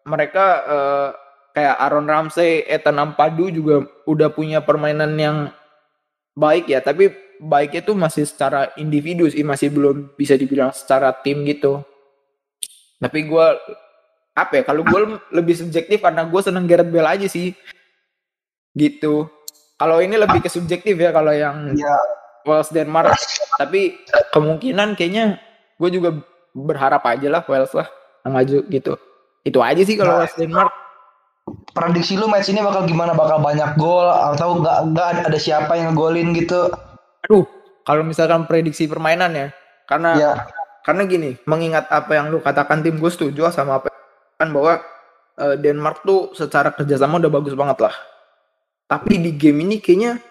[0.07, 1.09] mereka eh,
[1.57, 5.37] kayak Aaron Ramsey, Ethan Ampadu juga udah punya permainan yang
[6.37, 6.85] baik ya.
[6.85, 11.85] Tapi baiknya tuh masih secara individu sih masih belum bisa dibilang secara tim gitu
[13.01, 13.47] tapi gue
[14.37, 15.01] apa ya kalau gue
[15.33, 17.57] lebih subjektif karena gue seneng Gareth Bale aja sih.
[18.77, 19.25] Gitu.
[19.77, 21.97] Kalau ini lebih ke subjektif ya kalau yang Ya,
[22.45, 23.13] Wales Denmark.
[23.57, 23.97] Tapi
[24.33, 25.41] kemungkinan kayaknya
[25.81, 26.17] gue juga
[26.57, 27.89] berharap aja lah Wales lah
[28.29, 28.97] maju gitu.
[29.45, 30.21] Itu aja sih kalau Nah.
[30.25, 30.73] Wales Denmark.
[31.79, 33.15] prediksi lu match ini bakal gimana?
[33.15, 36.75] Bakal banyak gol atau nggak nggak ada siapa yang ngegolin gitu?
[37.23, 37.47] aduh
[37.87, 39.49] kalau misalkan prediksi permainan ya.
[39.87, 40.33] Karena Ya,
[40.87, 43.91] karena gini mengingat apa yang lu katakan tim gue setuju sama apa
[44.39, 44.79] kan bahwa
[45.35, 47.95] eh, Denmark tuh secara kerjasama udah bagus banget lah.
[48.87, 50.23] Tapi di game ini kayaknya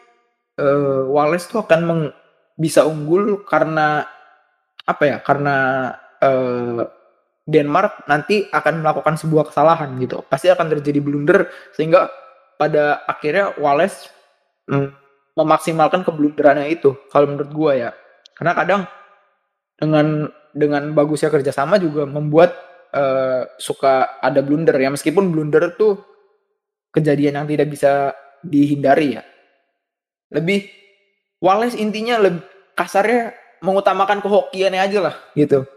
[0.55, 2.15] eh, Wales tuh akan meng-
[2.55, 4.07] bisa unggul karena
[4.87, 5.55] apa ya karena
[6.23, 6.87] eh,
[7.45, 10.23] Denmark nanti akan melakukan sebuah kesalahan gitu.
[10.31, 12.07] Pasti akan terjadi blunder sehingga
[12.55, 14.07] pada akhirnya Wales
[14.71, 14.89] mm,
[15.35, 17.91] memaksimalkan keblunderannya itu kalau menurut gua ya.
[18.39, 18.81] Karena kadang
[19.75, 22.55] dengan dengan bagusnya kerjasama juga membuat
[22.95, 24.87] eh, suka ada blunder ya.
[24.87, 25.99] Meskipun blunder tuh
[26.95, 29.23] kejadian yang tidak bisa dihindari ya.
[30.31, 30.71] Lebih
[31.43, 32.41] Wallace intinya lebih
[32.73, 35.67] kasarnya mengutamakan kehokiannya aja lah gitu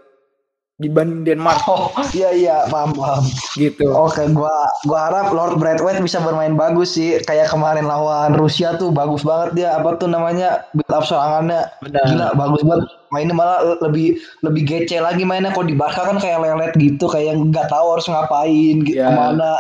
[0.79, 3.27] dibanding Denmark oh iya iya paham paham.
[3.59, 7.19] gitu Oke, gua gua harap Lord Braithwaite bisa bermain bagus sih.
[7.27, 9.69] Kayak kemarin lawan Rusia tuh bagus banget dia.
[9.75, 12.87] Apa tuh namanya build up serangannya benar gila bagus banget.
[13.11, 15.51] Mainnya malah lebih lebih gece lagi mainnya.
[15.51, 19.11] Kalau di Barca kan kayak lelet gitu, kayak nggak tahu harus ngapain gitu Ya.
[19.11, 19.53] ke mana.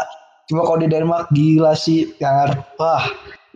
[0.46, 3.04] Cuma kalau di Denmark gila sih, yang wah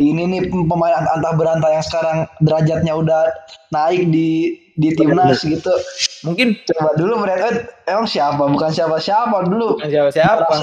[0.03, 3.31] ini nih pemain antah berantah yang sekarang derajatnya udah
[3.71, 5.71] naik di di timnas gitu.
[6.23, 8.43] Mungkin Coba dulu Braithwaite emang siapa?
[8.47, 9.79] Bukan siapa-siapa dulu.
[9.79, 10.55] bukan siapa-siapa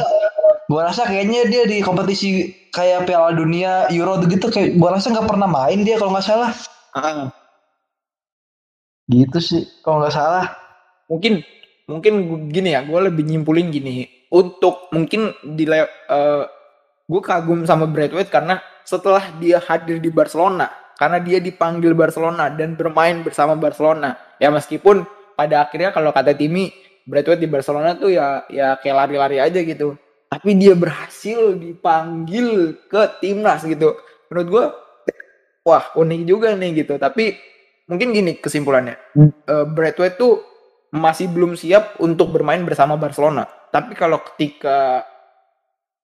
[0.70, 5.26] Gua rasa kayaknya dia di kompetisi kayak Piala Dunia Euro gitu kayak gua rasa nggak
[5.26, 6.54] pernah main dia kalau nggak salah.
[6.94, 7.34] Ah.
[9.10, 10.46] Gitu sih kalau nggak salah.
[11.10, 11.42] mungkin
[11.90, 12.14] mungkin
[12.54, 15.66] gini ya gue lebih nyimpulin gini untuk mungkin di
[17.10, 20.70] gue kagum sama Braithwaite karena setelah dia hadir di Barcelona
[21.02, 25.02] karena dia dipanggil Barcelona dan bermain bersama Barcelona ya meskipun
[25.40, 26.68] pada akhirnya kalau kata Timi
[27.08, 29.96] Braithwaite di Barcelona tuh ya ya kayak lari-lari aja gitu.
[30.28, 33.96] Tapi dia berhasil dipanggil ke timnas gitu.
[34.28, 34.66] Menurut gue
[35.64, 37.00] wah unik juga nih gitu.
[37.00, 37.40] Tapi
[37.88, 39.00] mungkin gini kesimpulannya.
[39.16, 40.44] Eh, Braithwaite tuh
[40.92, 43.48] masih belum siap untuk bermain bersama Barcelona.
[43.72, 45.08] Tapi kalau ketika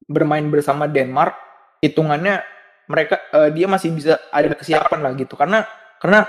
[0.10, 1.38] bermain bersama Denmark,
[1.86, 2.41] hitungannya
[2.89, 5.38] mereka eh, dia masih bisa ada kesiapan lah gitu.
[5.38, 5.69] Karena
[6.02, 6.26] karena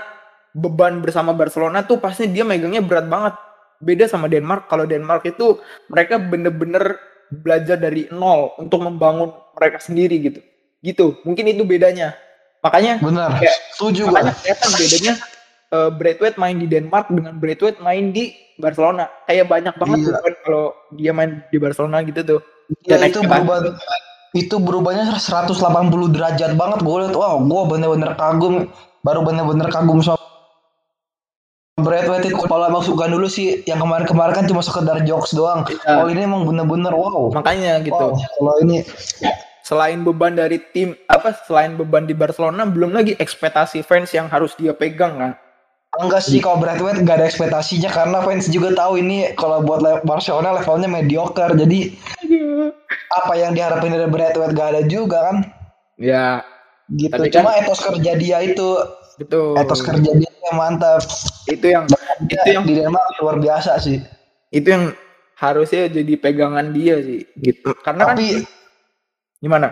[0.57, 3.37] beban bersama Barcelona tuh pasti dia megangnya berat banget.
[3.77, 4.65] Beda sama Denmark.
[4.65, 5.61] Kalau Denmark itu
[5.93, 6.97] mereka bener-bener
[7.29, 10.41] belajar dari nol untuk membangun mereka sendiri gitu.
[10.81, 11.21] Gitu.
[11.21, 12.17] Mungkin itu bedanya.
[12.65, 13.29] Makanya Bener.
[13.37, 15.13] Ya, Setuju makanya kelihatan bedanya
[15.69, 20.17] eh, Braithwaite main di Denmark dengan Braithwaite main di Barcelona kayak banyak banget Iya.
[20.17, 20.65] kan kalau
[20.97, 22.41] dia main di Barcelona gitu tuh
[22.83, 23.63] Ya, Dan itu berubah
[24.35, 25.55] itu berubahnya 180
[26.11, 28.67] derajat banget gue liat wow gue bener-bener kagum
[29.07, 30.19] baru bener-bener kagum sama
[31.77, 35.77] Braithwaite itu kalau emang suka dulu sih yang kemarin-kemarin kan cuma sekedar jokes doang Iya.
[35.93, 38.81] kalau ini emang bener-bener wow makanya gitu Wow, kalau ini
[39.61, 44.53] selain beban dari tim apa selain beban di Barcelona belum lagi ekspektasi fans yang harus
[44.53, 45.31] dia pegang kan
[45.95, 50.53] Enggak sih kalau Braithwaite gak ada ekspektasinya karena fans juga tahu ini kalau buat Barcelona
[50.53, 51.57] levelnya mediocre.
[51.57, 51.95] Jadi
[53.09, 55.37] apa yang diharapin dari Braithwaite gak ada juga kan?
[55.97, 56.45] Ya,
[56.87, 57.09] Gitu.
[57.09, 58.67] Tapi kan- Cuma etos kerja dia itu,
[59.17, 59.57] betul.
[59.57, 61.01] etos kerja dia yang mantap.
[61.45, 61.85] Itu yang
[62.23, 64.01] Dia itu yang di Denmark luar biasa sih.
[64.47, 64.95] itu yang
[65.35, 67.75] harusnya jadi pegangan dia sih gitu.
[67.77, 68.41] Karena kan Tapi
[69.37, 69.69] gimana?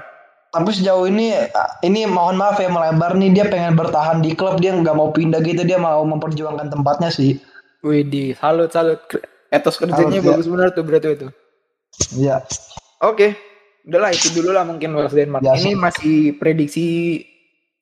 [0.47, 1.35] tapi sejauh ini
[1.81, 5.43] ini mohon maaf ya melebar nih dia pengen bertahan di klub dia nggak mau pindah
[5.43, 7.35] gitu dia mau memperjuangkan tempatnya sih.
[7.81, 9.03] Widih, salut salut.
[9.51, 10.31] Etos kerjanya Salut, ya.
[10.31, 11.27] bagus benar tuh berarti itu.
[12.15, 12.39] Iya.
[12.99, 13.35] Oke,
[13.83, 15.43] udahlah itu dulu lah mungkin Wales Denmark.
[15.43, 15.75] Ya, Ini sih.
[15.75, 16.85] masih prediksi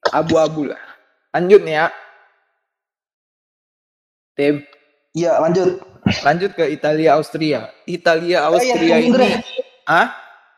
[0.10, 0.82] abu-abu lah.
[1.34, 1.88] Lanjut nih ya.
[4.34, 4.66] Tim,
[5.14, 5.78] Iya lanjut.
[6.26, 7.70] lanjut ke Italia Austria.
[7.86, 9.26] Italia Austria iya, Andre.
[9.30, 10.10] ini, ah?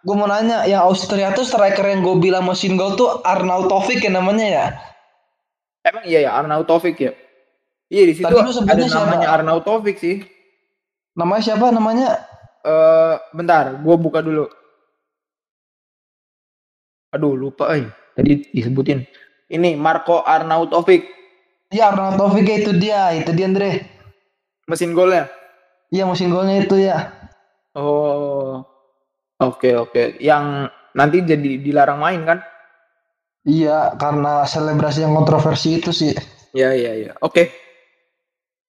[0.05, 4.11] Gue mau nanya, yang Austria tuh striker yang gue bilang mesin gol tuh Arnautovic ya
[4.13, 4.65] namanya ya?
[5.83, 7.11] Emang iya ya Arnautovic ya?
[7.91, 9.05] Iya di situ Tadi ada sebutnya siapa?
[9.11, 10.23] namanya Arnautovic sih.
[11.19, 12.09] Namanya siapa namanya?
[12.65, 14.47] Eh, bentar, gua buka dulu.
[17.13, 17.85] Aduh, lupa eh.
[18.15, 19.03] Tadi disebutin.
[19.45, 21.15] Ini Marco Arnautovic,
[21.73, 23.71] Iya Arnautovic ya, itu dia, itu dia Andre.
[24.65, 25.29] mesin golnya.
[25.93, 27.13] Iya mesin golnya itu ya.
[27.77, 28.65] Oh.
[29.37, 30.17] Oke, oke.
[30.23, 32.39] Yang nanti jadi dilarang main kan?
[33.45, 36.15] Iya karena selebrasi yang kontroversi itu sih.
[36.55, 37.11] Ya, ya, ya.
[37.21, 37.51] Oke.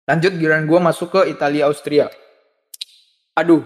[0.06, 2.12] Lanjut giliran gua masuk ke Italia Austria.
[3.34, 3.64] Aduh.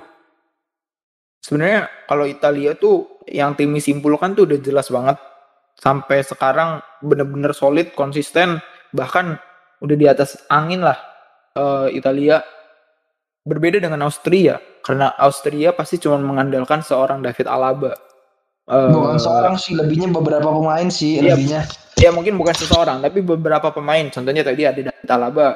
[1.43, 5.19] Sebenarnya kalau Italia tuh yang tim simpulkan tuh udah jelas banget.
[5.75, 9.35] Sampai sekarang bener-bener solid, konsisten, bahkan
[9.79, 10.95] udah di atas angin lah
[11.53, 12.41] eh, Italia.
[13.43, 17.91] Berbeda dengan Austria, karena Austria pasti cuma mengandalkan seorang David Alaba.
[18.71, 21.35] Eh, Bukan seorang sih, lebihnya beberapa pemain sih, Iya.
[21.35, 21.61] lebihnya.
[21.93, 25.55] ya mungkin bukan seseorang tapi beberapa pemain contohnya tadi ada David Alaba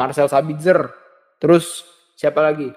[0.00, 0.88] Marcel Sabitzer
[1.36, 1.84] terus
[2.16, 2.72] siapa lagi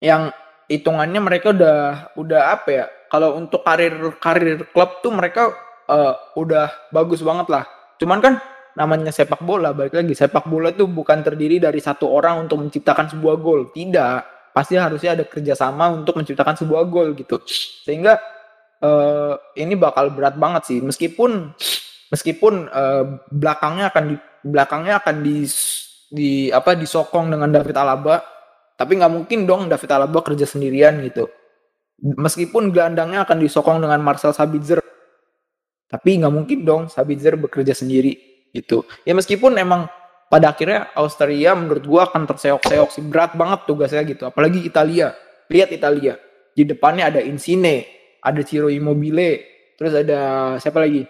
[0.00, 0.32] yang
[0.66, 1.78] hitungannya mereka udah
[2.18, 5.52] udah apa ya kalau untuk karir karir klub tuh mereka
[5.88, 7.64] eh, udah bagus banget lah.
[8.00, 8.34] Cuman kan
[8.74, 13.10] namanya sepak bola balik lagi sepak bola tuh bukan terdiri dari satu orang untuk menciptakan
[13.12, 13.70] sebuah gol.
[13.70, 14.50] Tidak.
[14.54, 17.42] Pasti harusnya ada kerjasama untuk menciptakan sebuah gol gitu.
[17.86, 18.18] Sehingga
[18.82, 20.78] eh, ini bakal berat banget sih.
[20.82, 21.54] Meskipun
[22.10, 25.48] meskipun eh, belakangnya akan di belakangnya akan di
[26.14, 28.22] di apa disokong dengan David Alaba
[28.78, 31.26] tapi nggak mungkin dong David Alaba kerja sendirian gitu
[32.02, 34.82] meskipun gelandangnya akan disokong dengan Marcel Sabitzer
[35.88, 38.18] tapi nggak mungkin dong Sabitzer bekerja sendiri
[38.50, 38.82] gitu.
[39.06, 39.86] Ya meskipun emang
[40.26, 43.02] pada akhirnya Austria menurut gua akan terseok-seok sih.
[43.06, 45.14] Berat banget tugasnya gitu apalagi Italia.
[45.46, 46.18] Lihat Italia.
[46.54, 47.86] Di depannya ada Insigne
[48.24, 49.44] ada Ciro Immobile
[49.76, 51.06] terus ada siapa lagi?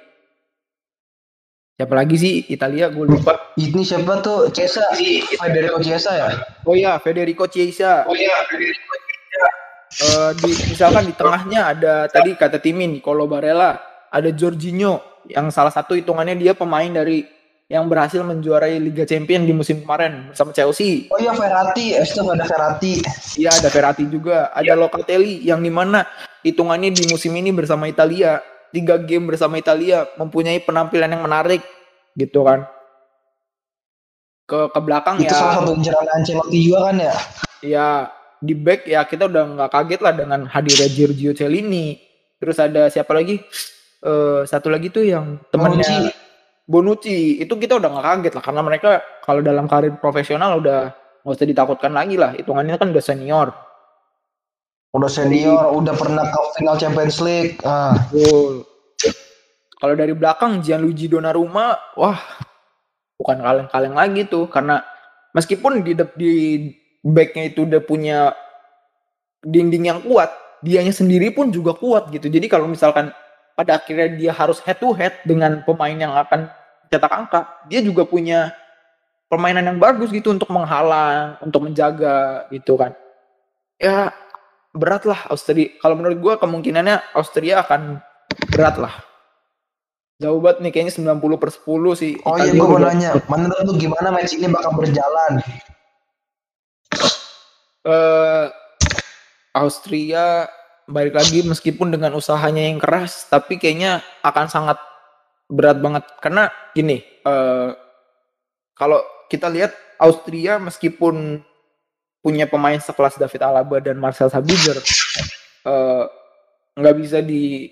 [1.74, 2.34] Siapa lagi sih?
[2.54, 3.54] Italia gue lupa.
[3.58, 4.46] Ini siapa tuh?
[4.54, 6.28] Cesa, Federico Chiesa ya?
[6.66, 8.06] oh ya Federico Chiesa.
[8.06, 8.30] Oh iya,
[9.94, 13.78] Eh, di, misalkan di tengahnya ada tadi kata Timin Nicolo Barella
[14.10, 17.22] ada Jorginho yang salah satu hitungannya dia pemain dari
[17.70, 22.26] yang berhasil menjuarai Liga Champion di musim kemarin bersama Chelsea Oh iya Verratti, es itu
[22.26, 23.00] ada Verratti.
[23.38, 26.02] Iya ada Verratti juga, ada Locatelli yang di mana
[26.42, 28.42] hitungannya di musim ini bersama Italia
[28.74, 31.62] tiga game bersama Italia mempunyai penampilan yang menarik
[32.18, 32.66] gitu kan.
[34.44, 37.14] Ke ke belakang Itu ya, salah satu inceran Ancelotti juga kan ya?
[37.64, 37.88] ya
[38.40, 41.98] di back ya kita udah nggak kaget lah dengan hadirnya Giorgio Cellini.
[42.38, 43.38] Terus ada siapa lagi?
[44.04, 46.12] Eh satu lagi tuh yang temennya
[46.64, 51.36] Bonucci itu kita udah nggak kaget lah karena mereka kalau dalam karir profesional udah nggak
[51.36, 53.52] usah ditakutkan lagi lah hitungannya kan udah senior
[54.94, 57.58] Udah senior, udah pernah ke final Champions League.
[57.66, 58.62] Ah, Betul.
[59.82, 62.14] Kalau dari belakang Gianluigi Donnarumma, wah
[63.18, 64.86] bukan kaleng-kaleng lagi tuh karena
[65.34, 66.32] meskipun di di
[67.04, 68.32] backnya itu udah punya
[69.44, 70.32] dinding yang kuat,
[70.64, 72.32] dianya sendiri pun juga kuat gitu.
[72.32, 73.12] Jadi kalau misalkan
[73.52, 76.48] pada akhirnya dia harus head to head dengan pemain yang akan
[76.88, 78.56] cetak angka, dia juga punya
[79.28, 82.96] permainan yang bagus gitu untuk menghalang, untuk menjaga gitu kan.
[83.76, 84.16] Ya
[84.72, 85.76] berat lah Austria.
[85.78, 88.00] Kalau menurut gua kemungkinannya Austria akan
[88.48, 88.94] berat lah.
[90.22, 92.14] Jauh banget nih kayaknya 90 per 10 sih.
[92.22, 95.42] Oh iya, Italia gue mau nanya, menurut lu gimana match ini bakal berjalan?
[97.84, 98.46] Eh
[99.54, 100.48] Austria
[100.84, 104.78] balik lagi meskipun dengan usahanya yang keras tapi kayaknya akan sangat
[105.48, 106.04] berat banget.
[106.20, 107.70] Karena gini eh
[108.74, 111.40] kalau kita lihat Austria meskipun
[112.24, 114.80] punya pemain sekelas David Alaba dan Marcel Sabitzer
[115.68, 116.04] eh,
[116.74, 117.68] nggak bisa di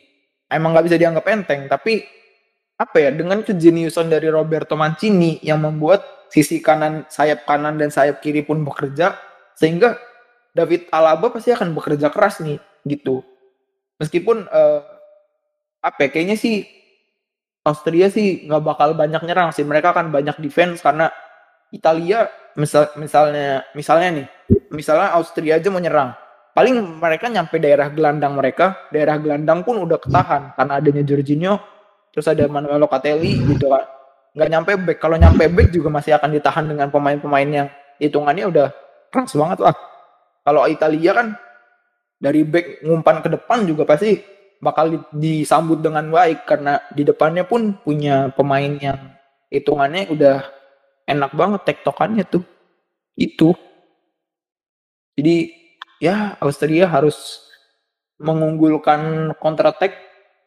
[0.52, 1.66] emang nggak bisa dianggap enteng.
[1.66, 2.04] Tapi
[2.76, 8.20] apa ya dengan kejeniusan dari Roberto Mancini yang membuat sisi kanan sayap kanan dan sayap
[8.24, 9.16] kiri pun bekerja
[9.56, 9.98] sehingga
[10.52, 13.24] David Alaba pasti akan bekerja keras nih gitu.
[13.96, 14.80] Meskipun uh,
[15.82, 16.68] apa ya, kayaknya sih
[17.62, 19.64] Austria sih nggak bakal banyak nyerang sih.
[19.64, 21.08] Mereka akan banyak defense karena
[21.72, 24.26] Italia misal misalnya misalnya nih
[24.68, 26.12] misalnya Austria aja mau nyerang.
[26.52, 31.56] Paling mereka nyampe daerah gelandang mereka daerah gelandang pun udah ketahan karena adanya Jorginho
[32.12, 33.88] terus ada Manuel Locatelli gitu kan.
[34.36, 34.98] Nggak nyampe back.
[35.00, 38.68] Kalau nyampe back juga masih akan ditahan dengan pemain-pemain yang hitungannya udah
[39.12, 39.76] keras banget lah
[40.42, 41.28] kalau Italia kan
[42.16, 44.18] dari back ngumpan ke depan juga pasti
[44.62, 48.98] bakal disambut dengan baik karena di depannya pun punya pemain yang
[49.52, 50.38] hitungannya udah
[51.04, 52.46] enak banget tektokannya tuh
[53.18, 53.52] itu
[55.18, 55.52] jadi
[56.00, 57.44] ya Austria harus
[58.22, 59.98] mengunggulkan counter attack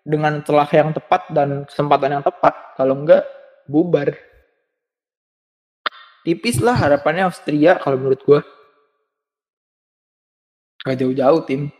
[0.06, 2.78] dengan celah yang tepat dan kesempatan yang tepat.
[2.80, 3.26] Kalau enggak,
[3.66, 4.16] bubar.
[6.26, 8.42] Tipis lah harapannya Austria kalau menurut gue.
[10.86, 11.74] Gak jauh-jauh tim.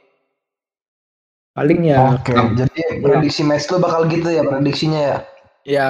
[1.56, 2.20] Paling ya.
[2.20, 2.66] Oke, okay.
[2.66, 5.18] jadi prediksi match lu bakal gitu ya prediksinya ya?
[5.64, 5.90] Ya.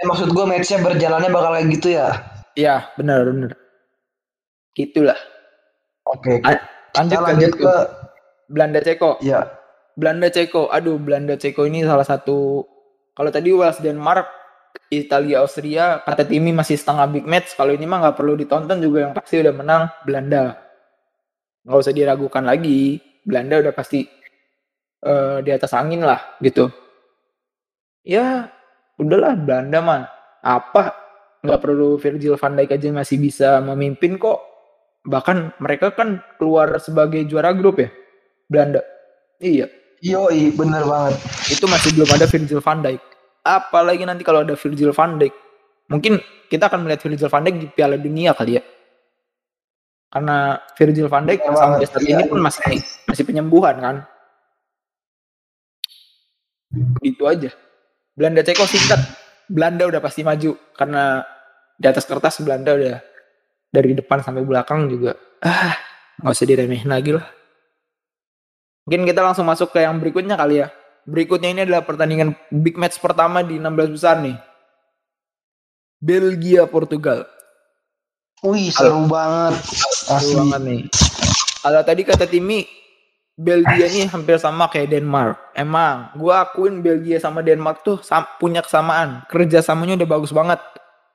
[0.00, 2.08] Eh, maksud gue matchnya berjalannya bakal kayak gitu ya?
[2.56, 3.52] Iya, benar benar.
[4.72, 5.18] Gitulah.
[6.08, 6.40] Oke.
[6.40, 6.56] Okay.
[6.96, 7.74] Lanjut, lanjut ke
[8.48, 9.20] Belanda Ceko.
[9.20, 9.44] Iya.
[10.00, 10.72] Belanda Ceko.
[10.72, 12.64] Aduh, Belanda Ceko ini salah satu
[13.20, 14.24] kalau tadi Wales Denmark,
[14.88, 17.52] Italia Austria, kata Timi masih setengah big match.
[17.52, 20.69] Kalau ini mah nggak perlu ditonton juga yang pasti udah menang Belanda.
[21.66, 23.00] Nggak usah diragukan lagi.
[23.20, 24.08] Belanda udah pasti
[25.04, 26.72] uh, di atas angin lah gitu.
[28.00, 28.48] Ya,
[28.96, 30.02] udahlah Belanda mah
[30.40, 30.96] apa
[31.44, 34.40] nggak perlu Virgil van Dijk aja masih bisa memimpin kok
[35.04, 37.88] bahkan mereka kan keluar sebagai juara grup ya
[38.48, 38.84] Belanda
[39.40, 39.68] iya
[40.00, 41.20] Yoi, bener banget.
[41.52, 43.04] Itu masih belum ada Virgil van Dijk.
[43.44, 45.34] Apalagi nanti kalau ada Virgil van Dijk.
[45.92, 46.16] Mungkin
[46.48, 48.64] kita akan melihat Virgil van Dijk di Piala Dunia kali ya.
[50.10, 53.96] Karena Virgil van Dijk ya, sampai saat iya, ini pun masih masih penyembuhan kan.
[56.98, 57.54] Itu aja.
[58.18, 58.98] Belanda Ceko singkat.
[59.46, 61.22] Belanda udah pasti maju karena
[61.78, 62.98] di atas kertas Belanda udah
[63.70, 65.14] dari depan sampai belakang juga.
[65.42, 65.78] Ah
[66.18, 67.26] nggak usah diremehin lagi lah.
[68.90, 70.74] Mungkin kita langsung masuk ke yang berikutnya kali ya.
[71.06, 74.36] Berikutnya ini adalah pertandingan big match pertama di 16 besar nih.
[76.02, 77.28] Belgia Portugal
[78.40, 79.12] Wih seru Halo.
[79.12, 79.54] banget
[80.08, 80.82] seru banget nih
[81.60, 82.64] kalau tadi kata Timi
[83.40, 85.56] Belgia ini hampir sama kayak Denmark.
[85.56, 87.96] Emang, gue akuin Belgia sama Denmark tuh
[88.36, 89.24] punya kesamaan.
[89.32, 90.60] Kerjasamanya udah bagus banget.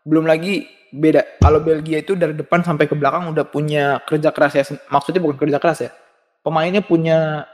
[0.01, 1.21] Belum lagi beda.
[1.38, 4.65] Kalau Belgia itu dari depan sampai ke belakang udah punya kerja keras ya.
[4.89, 5.91] Maksudnya bukan kerja keras ya.
[6.41, 7.45] Pemainnya punya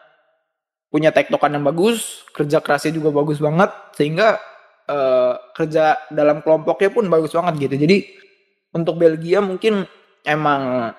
[0.87, 4.39] punya tektokan yang bagus, kerja kerasnya juga bagus banget sehingga
[4.87, 7.75] uh, kerja dalam kelompoknya pun bagus banget gitu.
[7.75, 7.97] Jadi
[8.71, 9.83] untuk Belgia mungkin
[10.23, 10.93] emang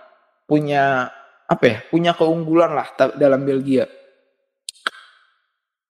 [0.44, 1.08] punya
[1.48, 1.78] apa ya?
[1.88, 3.88] Punya keunggulan lah dalam Belgia.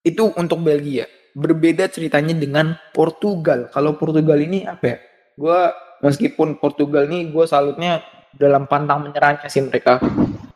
[0.02, 1.06] Itu untuk Belgia.
[1.32, 3.70] Berbeda ceritanya dengan Portugal.
[3.70, 4.98] Kalau Portugal ini apa ya?
[5.38, 5.60] Gue
[6.02, 8.02] meskipun Portugal nih gue salutnya
[8.34, 10.02] dalam pantang menyerahnya sih mereka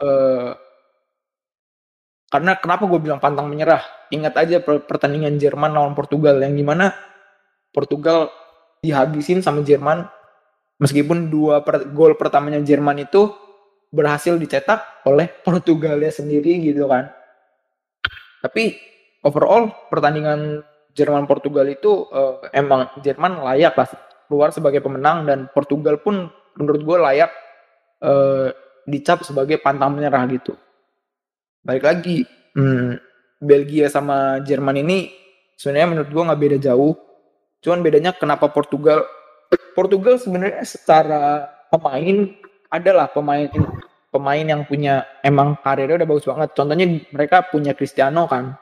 [0.02, 0.50] uh,
[2.26, 6.90] karena kenapa gue bilang pantang menyerah ingat aja pertandingan Jerman lawan Portugal yang di mana
[7.70, 8.28] Portugal
[8.82, 10.04] dihabisin sama Jerman
[10.80, 13.32] meskipun dua per, gol pertamanya Jerman itu
[13.90, 17.10] berhasil dicetak oleh Portugalnya sendiri gitu kan
[18.44, 18.78] tapi
[19.26, 20.62] overall pertandingan
[20.96, 23.88] Jerman Portugal itu uh, emang Jerman layak lah
[24.26, 27.30] keluar sebagai pemenang dan Portugal pun menurut gue layak
[28.00, 28.48] uh,
[28.88, 30.56] dicap sebagai pantang menyerah gitu.
[31.60, 32.22] Balik lagi,
[32.54, 32.96] hmm,
[33.42, 35.10] Belgia sama Jerman ini
[35.58, 36.94] sebenarnya menurut gue nggak beda jauh.
[37.60, 39.04] Cuman bedanya kenapa Portugal
[39.76, 42.32] Portugal sebenarnya secara pemain
[42.72, 43.44] adalah pemain
[44.08, 46.48] pemain yang punya emang karirnya udah bagus banget.
[46.56, 48.56] Contohnya mereka punya Cristiano kan,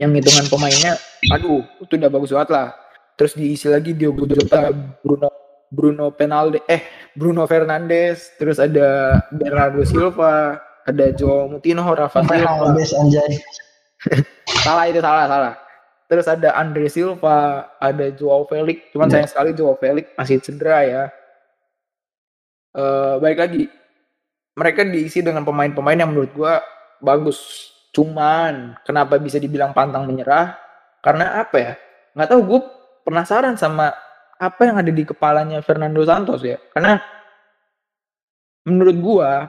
[0.00, 0.96] yang hitungan pemainnya,
[1.28, 2.68] aduh itu udah bagus banget lah
[3.14, 4.70] terus diisi lagi Diogo Jota,
[5.02, 5.30] Bruno
[5.70, 12.74] Bruno Penalde, eh Bruno Fernandes, terus ada Bernardo Silva, ada Joao Moutinho, Rafa Silva.
[12.74, 13.32] anjay.
[14.66, 15.54] salah itu salah salah.
[16.04, 18.92] Terus ada Andre Silva, ada Joao Felix.
[18.92, 19.24] Cuman yeah.
[19.24, 21.04] sayang sekali Joao Felix masih cedera ya.
[22.74, 23.70] Uh, baik lagi,
[24.58, 26.60] mereka diisi dengan pemain-pemain yang menurut gua
[27.00, 27.70] bagus.
[27.94, 30.58] Cuman kenapa bisa dibilang pantang menyerah?
[30.98, 31.72] Karena apa ya?
[32.18, 32.60] Nggak tahu gue
[33.06, 33.94] penasaran sama
[34.34, 36.58] apa yang ada di kepalanya Fernando Santos ya.
[36.74, 36.98] Karena
[38.66, 39.46] menurut gua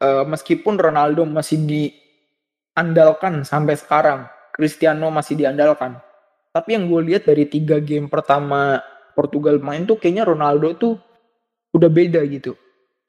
[0.00, 4.24] uh, meskipun Ronaldo masih diandalkan sampai sekarang,
[4.54, 5.98] Cristiano masih diandalkan.
[6.54, 8.78] Tapi yang gue lihat dari tiga game pertama
[9.18, 10.94] Portugal main tuh kayaknya Ronaldo tuh
[11.74, 12.54] udah beda gitu.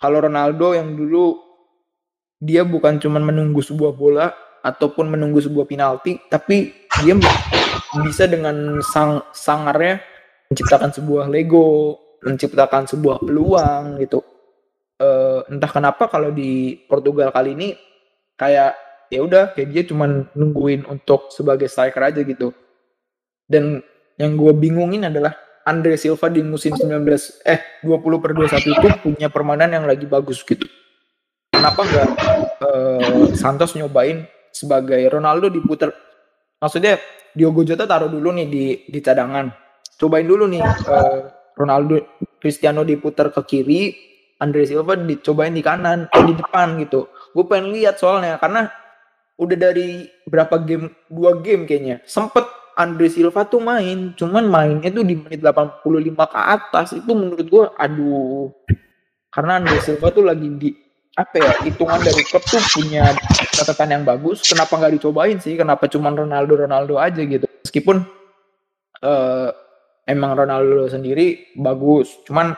[0.01, 1.37] Kalau Ronaldo yang dulu
[2.41, 4.33] dia bukan cuma menunggu sebuah bola
[4.65, 6.73] ataupun menunggu sebuah penalti, tapi
[7.05, 7.13] dia
[8.01, 10.01] bisa dengan sang sangarnya
[10.49, 14.25] menciptakan sebuah Lego, menciptakan sebuah peluang gitu.
[14.95, 17.77] Uh, entah kenapa kalau di Portugal kali ini
[18.39, 18.73] kayak
[19.09, 22.51] ya udah kayak dia cuman nungguin untuk sebagai striker aja gitu.
[23.45, 23.81] Dan
[24.17, 25.35] yang gue bingungin adalah
[25.65, 27.01] Andre Silva di musim 19
[27.41, 30.69] eh 20 per 21 itu punya permainan yang lagi bagus gitu.
[31.49, 32.09] Kenapa nggak
[32.61, 35.89] uh, Santos nyobain sebagai Ronaldo diputer?
[36.61, 37.01] Maksudnya
[37.33, 39.49] Diogo Jota taruh dulu nih di di cadangan.
[39.97, 41.19] Cobain dulu nih uh,
[41.57, 41.97] Ronaldo
[42.37, 43.81] Cristiano diputer ke kiri,
[44.37, 47.09] Andre Silva dicobain di kanan, di depan gitu.
[47.33, 48.69] Gue pengen lihat soalnya karena
[49.35, 55.07] udah dari berapa game dua game kayaknya sempet Andre Silva tuh main, cuman mainnya tuh
[55.07, 55.79] di menit 85
[56.11, 58.51] ke atas itu menurut gue aduh.
[59.31, 60.69] Karena Andre Silva tuh lagi di
[61.15, 63.15] apa ya hitungan dari klub tuh punya
[63.55, 64.43] catatan yang bagus.
[64.43, 65.55] Kenapa nggak dicobain sih?
[65.55, 67.47] Kenapa cuman Ronaldo Ronaldo aja gitu?
[67.63, 68.03] Meskipun
[69.07, 69.49] uh,
[70.03, 72.51] emang Ronaldo sendiri bagus, cuman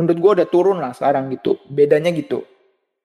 [0.00, 1.60] menurut gue udah turun lah sekarang gitu.
[1.68, 2.48] Bedanya gitu.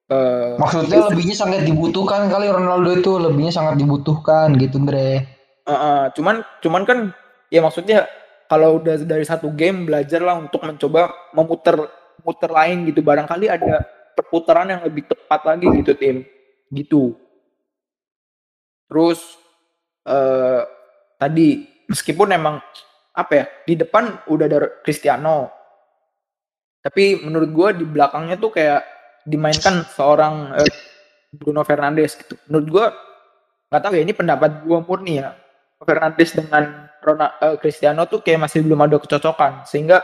[0.06, 5.26] Uh, Maksudnya lebihnya sangat dibutuhkan kali Ronaldo itu lebihnya sangat dibutuhkan gitu Bre.
[5.66, 7.10] Uh, uh, cuman cuman kan
[7.50, 8.06] ya maksudnya
[8.46, 11.90] kalau udah dari satu game belajar lah untuk mencoba memutar
[12.22, 13.02] muter lain gitu.
[13.02, 13.82] Barangkali ada
[14.14, 16.22] perputaran yang lebih tepat lagi gitu tim.
[16.70, 17.18] Gitu.
[18.86, 19.42] Terus
[20.06, 20.70] uh,
[21.18, 22.62] tadi meskipun emang
[23.18, 25.50] apa ya di depan udah ada Cristiano.
[26.86, 28.95] Tapi menurut gue di belakangnya tuh kayak
[29.26, 30.72] dimainkan seorang uh,
[31.36, 32.38] Bruno Fernandes gitu.
[32.48, 32.86] Menurut gue
[33.74, 35.34] nggak tahu ya ini pendapat gue murni ya.
[35.86, 39.68] Fernandes dengan Ronald, uh, Cristiano tuh kayak masih belum ada kecocokan.
[39.68, 40.02] Sehingga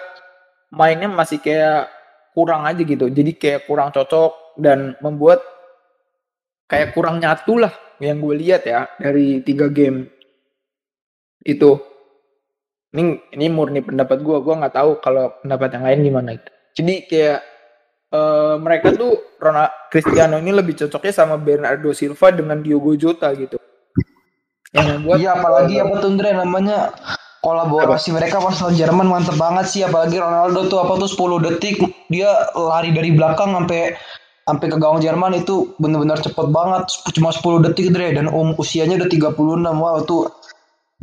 [0.73, 1.87] mainnya masih kayak
[2.35, 3.07] kurang aja gitu.
[3.07, 5.39] Jadi kayak kurang cocok dan membuat
[6.67, 7.71] kayak kurang nyatu lah
[8.03, 10.09] yang gue lihat ya dari tiga game
[11.45, 11.79] itu.
[12.91, 16.49] Ini ini murni pendapat gue gue nggak tahu kalau pendapat yang lain gimana itu.
[16.75, 17.39] Jadi kayak
[18.11, 23.57] uh, mereka tuh Ronald Cristiano ini lebih cocoknya sama Bernardo Silva dengan Diogo Jota gitu.
[24.71, 26.29] Yang membuat iya apalagi apa tuh Andre?
[26.31, 26.77] Namanya
[27.43, 29.81] kolaborasi mereka pas lawan Jerman mantep banget sih.
[29.83, 31.75] Apalagi Ronaldo tuh apa tuh 10 detik
[32.07, 33.95] dia lari dari belakang sampai
[34.47, 36.87] sampai ke gawang Jerman itu benar-benar cepet banget.
[37.11, 40.17] Cuma 10 detik Dre dan um, usianya udah 36 wow itu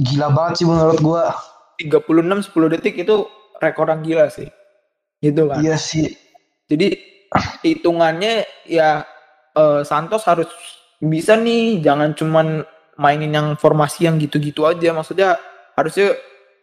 [0.01, 1.37] gila banget sih menurut gua.
[1.79, 3.29] 36 10 detik itu
[3.61, 4.49] rekor yang gila sih.
[5.21, 5.61] Gitu kan?
[5.61, 6.28] Iya sih
[6.69, 7.01] jadi
[7.65, 9.05] hitungannya ya
[9.57, 10.49] uh, Santos harus
[11.01, 11.81] bisa nih.
[11.81, 12.47] Jangan cuman
[13.01, 14.93] mainin yang formasi yang gitu-gitu aja.
[14.93, 15.41] Maksudnya
[15.73, 16.13] harusnya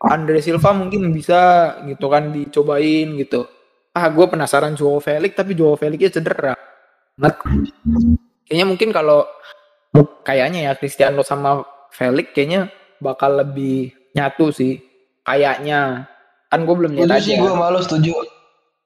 [0.05, 3.49] Andre Silva mungkin bisa gitu kan dicobain gitu.
[3.95, 6.53] Ah gue penasaran Joao Felix tapi Joao Felixnya cedera.
[7.17, 7.35] Nggak.
[8.45, 9.25] kayaknya mungkin kalau
[10.21, 12.69] kayaknya ya Cristiano sama Felix kayaknya
[13.01, 14.77] bakal lebih nyatu sih.
[15.25, 16.05] Kayaknya.
[16.53, 17.41] Kan gue belum lihat aja.
[17.41, 18.34] gue malu setuju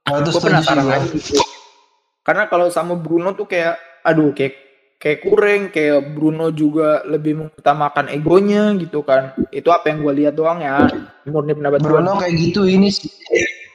[0.10, 1.10] gue penasaran aja
[2.30, 8.12] karena kalau sama Bruno tuh kayak aduh kayak kayak kurang kayak Bruno juga lebih mengutamakan
[8.12, 9.34] egonya gitu kan.
[9.50, 10.86] Itu apa yang gue lihat doang ya
[11.26, 12.22] murni pendapat Bruno gua.
[12.28, 13.10] kayak gitu ini sih.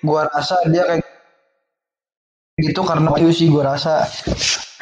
[0.05, 1.03] Gue rasa dia kayak
[2.61, 4.05] gitu karena itu sih gue rasa.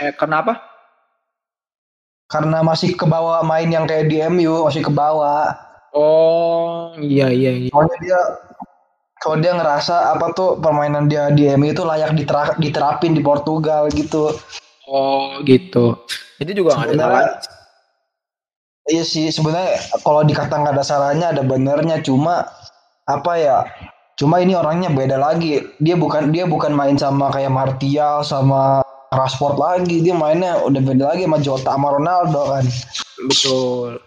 [0.03, 0.59] Eh kenapa
[2.27, 5.55] karena masih ke bawah main yang kayak di MU masih ke bawah.
[5.93, 7.69] Oh iya iya, iya.
[7.69, 8.21] soalnya dia
[9.23, 12.19] kalau dia ngerasa apa tuh permainan dia di MU itu layak
[12.59, 14.35] diterapin di Portugal gitu.
[14.91, 15.95] Oh gitu.
[16.43, 17.27] Itu juga nggak ada salah.
[18.91, 22.03] Iya sih sebenarnya kalau dikata nggak ada salahnya ada benernya.
[22.03, 22.51] Cuma
[23.07, 23.63] apa ya
[24.19, 25.63] cuma ini orangnya beda lagi.
[25.79, 28.83] Dia bukan dia bukan main sama kayak Martial sama
[29.15, 30.03] Rashford lagi.
[30.03, 32.67] Dia mainnya udah beda lagi sama Jota sama Ronaldo kan.
[33.31, 34.03] Betul.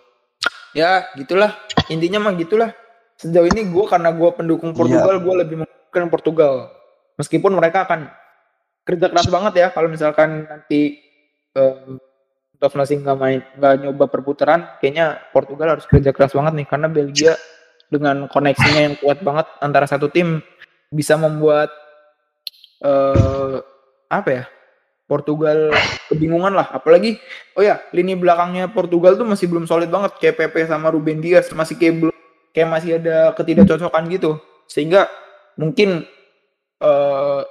[0.76, 1.56] Ya gitulah.
[1.88, 2.76] Intinya mah gitulah
[3.16, 5.24] sejauh ini gue karena gue pendukung Portugal yeah.
[5.24, 6.54] gue lebih mendukung Portugal.
[7.16, 8.12] Meskipun mereka akan
[8.86, 11.00] kerja keras banget ya kalau misalkan nanti
[11.56, 11.98] um,
[12.66, 17.34] masih nggak main nggak nyoba perputaran kayaknya Portugal harus kerja keras banget nih karena Belgia
[17.94, 20.42] dengan koneksinya yang kuat banget antara satu tim
[20.90, 21.70] bisa membuat
[22.82, 23.62] uh,
[24.10, 24.44] apa ya
[25.06, 25.70] Portugal
[26.10, 26.74] kebingungan lah.
[26.74, 27.22] Apalagi
[27.54, 30.18] oh ya lini belakangnya Portugal tuh masih belum solid banget.
[30.18, 32.15] Kayak Pepe sama Ruben Dias masih kayak belum
[32.56, 34.40] kayak masih ada ketidakcocokan gitu
[34.72, 35.12] sehingga
[35.60, 36.08] mungkin
[36.80, 37.44] uh,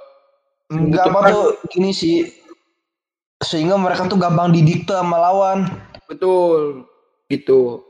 [0.65, 2.25] Enggak apa tuh gini sih
[3.37, 5.69] sehingga mereka tuh gampang didikte sama lawan.
[6.09, 6.89] Betul.
[7.29, 7.85] Gitu.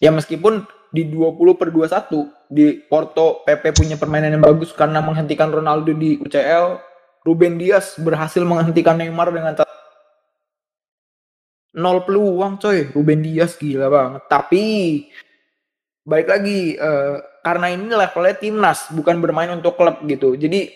[0.00, 5.52] Ya meskipun di 20 per 21 di Porto PP punya permainan yang bagus karena menghentikan
[5.52, 6.80] Ronaldo di UCL.
[7.22, 9.54] Ruben Dias berhasil menghentikan Neymar dengan
[11.72, 14.64] nol peluang coy Ruben Dias gila banget tapi
[16.02, 20.34] balik lagi uh, karena ini levelnya timnas bukan bermain untuk klub gitu.
[20.34, 20.70] Jadi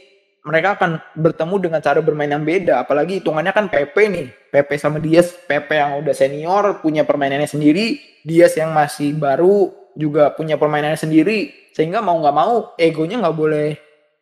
[0.47, 2.87] mereka akan bertemu dengan cara bermain yang beda.
[2.87, 4.27] Apalagi hitungannya kan PP nih.
[4.55, 7.99] PP sama Dias PP yang udah senior punya permainannya sendiri.
[8.23, 11.51] Dias yang masih baru juga punya permainannya sendiri.
[11.75, 13.75] Sehingga mau nggak mau egonya nggak boleh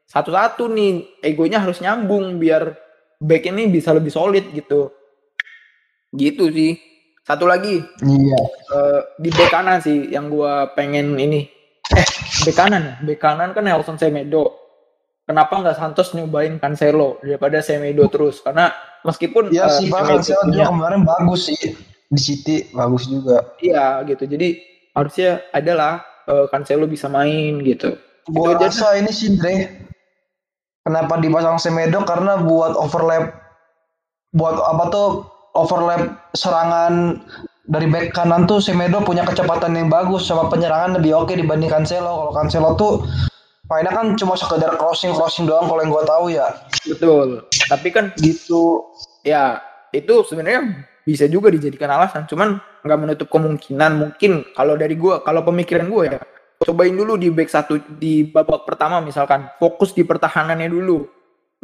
[0.08, 1.20] satu-satu nih.
[1.20, 2.72] Egonya harus nyambung biar
[3.20, 4.88] back ini bisa lebih solid gitu.
[6.16, 6.93] Gitu sih
[7.24, 7.80] satu lagi.
[8.04, 8.40] Iya.
[8.68, 11.48] Uh, di bek kanan sih yang gua pengen ini.
[11.96, 12.06] Eh
[12.44, 12.94] bek kanan ya?
[13.00, 14.60] Bek kanan kan Nelson Semedo.
[15.24, 18.44] Kenapa nggak Santos nyobain Cancelo daripada Semedo terus?
[18.44, 18.68] Karena
[19.08, 21.72] meskipun ya uh, sih Pak Cancelo juga kemarin bagus sih.
[22.12, 23.56] Di City bagus juga.
[23.64, 24.28] Iya gitu.
[24.28, 24.60] Jadi
[24.92, 27.96] harusnya adalah uh, Cancelo bisa main gitu.
[28.28, 29.88] Gua gitu rasa ini sih Dre.
[30.84, 32.04] Kenapa dipasang Semedo?
[32.04, 33.32] Karena buat overlap
[34.36, 35.08] buat apa tuh
[35.54, 37.22] overlap serangan
[37.64, 42.28] dari back kanan tuh Semedo punya kecepatan yang bagus sama penyerangan lebih oke dibanding Cancelo.
[42.28, 42.92] Kalau Cancelo tuh
[43.72, 46.46] mainnya kan cuma sekedar crossing crossing doang kalau yang gue tahu ya.
[46.84, 47.48] Betul.
[47.72, 48.84] Tapi kan gitu
[49.24, 49.64] ya
[49.96, 52.28] itu sebenarnya bisa juga dijadikan alasan.
[52.28, 56.20] Cuman nggak menutup kemungkinan mungkin kalau dari gue kalau pemikiran gue ya
[56.60, 61.08] cobain dulu di back satu di babak pertama misalkan fokus di pertahanannya dulu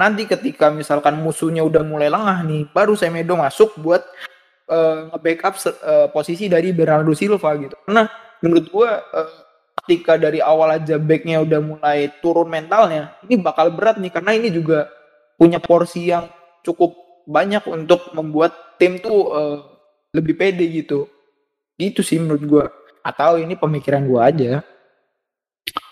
[0.01, 4.01] Nanti ketika misalkan musuhnya udah mulai lengah nih, baru Semedo masuk buat
[4.72, 7.76] uh, nge-backup uh, posisi dari Bernardo Silva gitu.
[7.84, 8.09] Karena
[8.40, 9.28] menurut gua uh,
[9.84, 14.48] ketika dari awal aja backnya udah mulai turun mentalnya, ini bakal berat nih karena ini
[14.48, 14.88] juga
[15.36, 16.32] punya porsi yang
[16.64, 16.96] cukup
[17.28, 19.57] banyak untuk membuat tim tuh uh,
[20.16, 21.12] lebih pede gitu.
[21.76, 22.64] Gitu sih menurut gua.
[23.05, 24.64] Atau ini pemikiran gua aja.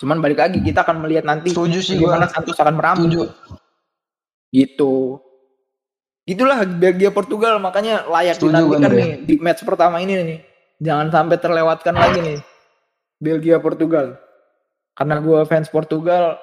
[0.00, 3.28] Cuman balik lagi kita akan melihat nanti Setuju sih gimana Santos akan merampung.
[4.48, 5.20] Gitu.
[6.28, 10.40] Itulah Belgia Portugal makanya layak dinantikan nih di match pertama ini nih.
[10.78, 12.38] Jangan sampai terlewatkan lagi nih.
[13.16, 14.20] Belgia Portugal.
[14.92, 16.36] Karena gue fans Portugal,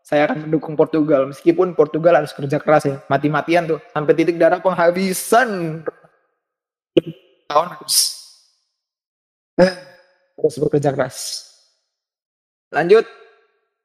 [0.00, 2.96] saya akan mendukung Portugal meskipun Portugal harus kerja keras ya.
[3.12, 5.82] Mati-matian tuh sampai titik darah penghabisan.
[7.46, 7.96] Tahun harus
[10.36, 11.16] harus bekerja keras.
[12.72, 13.04] Lanjut.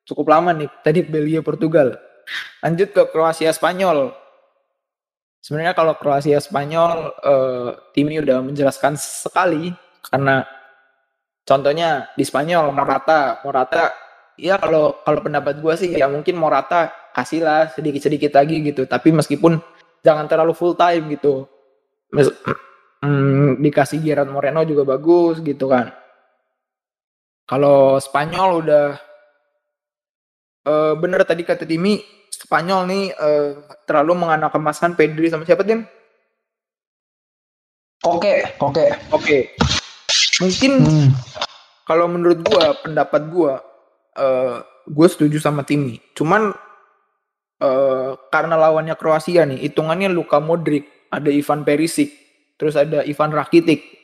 [0.01, 1.93] Cukup lama nih tadi Belgia Portugal.
[2.61, 4.13] Lanjut ke Kroasia Spanyol.
[5.41, 7.17] Sebenarnya kalau Kroasia Spanyol
[7.97, 9.73] tim ini udah menjelaskan sekali
[10.05, 10.45] karena
[11.41, 13.89] contohnya di Spanyol Morata, Morata
[14.37, 18.85] ya kalau kalau pendapat gue sih ya mungkin Morata kasihlah sedikit-sedikit lagi gitu.
[18.85, 19.57] Tapi meskipun
[20.05, 21.49] jangan terlalu full time gitu.
[22.13, 22.29] Mes
[23.01, 25.89] mm, dikasih Gerard Moreno juga bagus gitu kan.
[27.49, 28.85] Kalau Spanyol udah
[30.69, 33.51] uh, bener tadi kata Timi Spanyol nih uh,
[33.83, 35.83] terlalu menganakemaskan Pedri sama siapa tim?
[38.01, 39.37] Oke, oke, oke.
[40.41, 41.09] Mungkin hmm.
[41.85, 43.61] kalau menurut gua, pendapat gua,
[44.17, 46.01] uh, gue setuju sama Timi.
[46.17, 46.49] Cuman
[47.61, 52.09] uh, karena lawannya Kroasia nih, hitungannya Luka Modric, ada Ivan Perisic,
[52.57, 54.00] terus ada Ivan Rakitic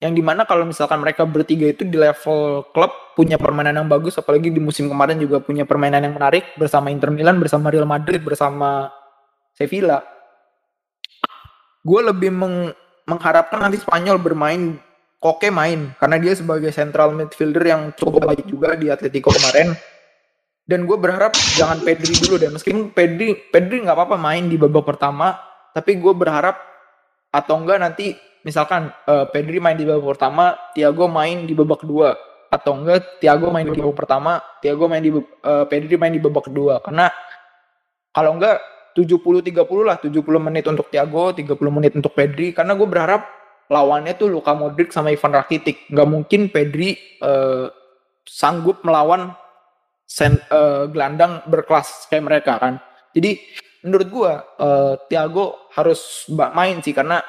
[0.00, 4.16] yang di mana kalau misalkan mereka bertiga itu di level klub punya permainan yang bagus
[4.16, 8.24] apalagi di musim kemarin juga punya permainan yang menarik bersama Inter Milan bersama Real Madrid
[8.24, 8.88] bersama
[9.52, 10.00] Sevilla.
[11.84, 12.72] Gue lebih meng
[13.04, 14.80] mengharapkan nanti Spanyol bermain
[15.20, 19.76] Koke main karena dia sebagai central midfielder yang cukup baik juga di Atletico kemarin.
[20.64, 24.96] Dan gue berharap jangan Pedri dulu deh meskipun Pedri Pedri nggak apa-apa main di babak
[24.96, 25.36] pertama
[25.76, 26.56] tapi gue berharap
[27.28, 32.16] atau enggak nanti misalkan uh, Pedri main di babak pertama, Thiago main di babak kedua.
[32.50, 36.50] Atau enggak Thiago main di babak pertama, Thiago main di uh, Pedri main di babak
[36.50, 36.82] kedua.
[36.82, 37.08] Karena
[38.10, 38.58] kalau enggak
[38.94, 42.50] 70 30 lah 70 menit untuk Thiago 30 menit untuk Pedri.
[42.50, 43.22] Karena gue berharap
[43.70, 45.88] lawannya tuh Luka Modric sama Ivan Rakitic.
[45.94, 47.70] Nggak mungkin Pedri uh,
[48.26, 49.30] sanggup melawan
[50.02, 52.82] sen, uh, gelandang berkelas kayak mereka kan.
[53.14, 53.38] Jadi
[53.86, 56.90] menurut gue uh, Thiago harus main sih.
[56.90, 57.22] Karena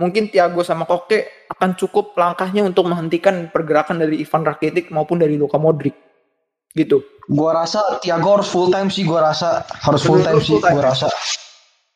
[0.00, 5.38] mungkin Thiago sama Koke akan cukup langkahnya untuk menghentikan pergerakan dari Ivan Rakitic maupun dari
[5.38, 5.94] Luka Modric.
[6.74, 7.02] Gitu.
[7.30, 11.06] Gua rasa Thiago harus full time sih, gua rasa harus full time sih, gua rasa.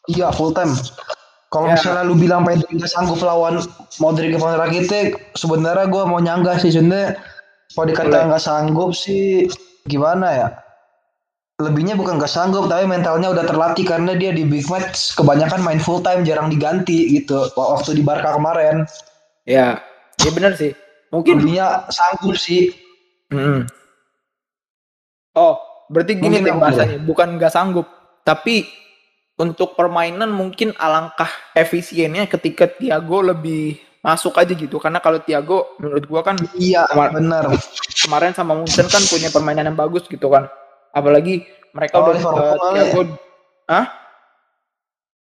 [0.07, 0.72] Iya, full time.
[1.49, 1.80] Kalau ya.
[1.80, 3.61] misalnya lu bilang Pedri nggak sanggup lawan
[3.99, 7.18] Modric Ivan Rakitic, sebenarnya gua mau nyanggah sih sebenarnya.
[7.74, 9.51] Kalau dikata nggak sanggup sih
[9.84, 10.49] gimana ya?
[11.59, 15.82] Lebihnya bukan gak sanggup tapi mentalnya udah terlatih karena dia di big match kebanyakan main
[15.82, 18.86] full time jarang diganti gitu waktu di Barca kemarin
[19.42, 19.82] ya
[20.22, 20.70] ya benar sih
[21.11, 22.70] mungkin lebihnya sanggup sih
[23.34, 23.66] hmm.
[25.38, 25.54] Oh,
[25.86, 27.86] berarti gini apa bahasanya, bukan nggak sanggup,
[28.26, 28.66] tapi
[29.38, 34.82] untuk permainan mungkin alangkah efisiennya ketika Thiago lebih masuk aja gitu.
[34.82, 37.54] Karena kalau Thiago menurut gua kan Iya, benar.
[37.94, 40.50] kemarin sama Munchen kan punya permainan yang bagus gitu kan.
[40.99, 42.22] Apalagi mereka Oh, udah eh,
[42.59, 43.03] kali Thiago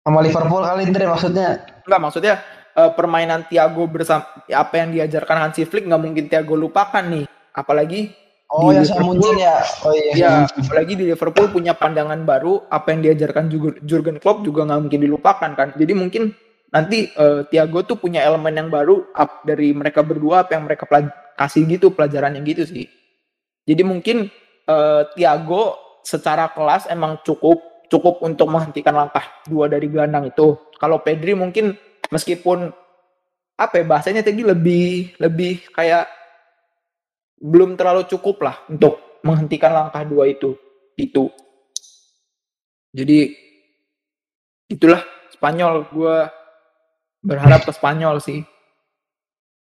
[0.01, 1.49] Sama Liverpool kali Indra maksudnya.
[1.87, 2.35] Enggak maksudnya
[2.75, 7.25] eh, permainan Thiago bersama apa yang diajarkan Hansi Flick nggak mungkin Thiago lupakan nih.
[7.55, 8.11] Apalagi
[8.51, 9.57] Oh, Di yang sama Liverpool- Munchen ya.
[9.87, 10.13] Oh iya.
[10.19, 14.91] ya apalagi di Liverpool punya pandangan baru apa yang diajarkan Jurgen- Jurgen Klopp juga nggak
[14.91, 15.69] mungkin dilupakan kan.
[15.79, 16.35] Jadi mungkin
[16.75, 20.83] nanti eh, Thiago tuh punya elemen yang baru up dari mereka berdua apa yang mereka
[21.39, 22.91] kasih gitu pelajaran yang gitu sih.
[23.71, 24.27] Jadi mungkin
[24.67, 30.55] eh, Thiago secara kelas emang cukup cukup untuk menghentikan langkah dua dari gelandang itu.
[30.79, 31.75] Kalau Pedri mungkin
[32.09, 32.71] meskipun
[33.61, 36.09] apa ya bahasanya tadi lebih lebih kayak
[37.41, 40.57] belum terlalu cukup lah untuk menghentikan langkah dua itu
[40.97, 41.29] itu.
[42.95, 43.37] Jadi
[44.71, 45.03] itulah
[45.35, 46.17] Spanyol gue
[47.25, 48.45] berharap ke Spanyol sih.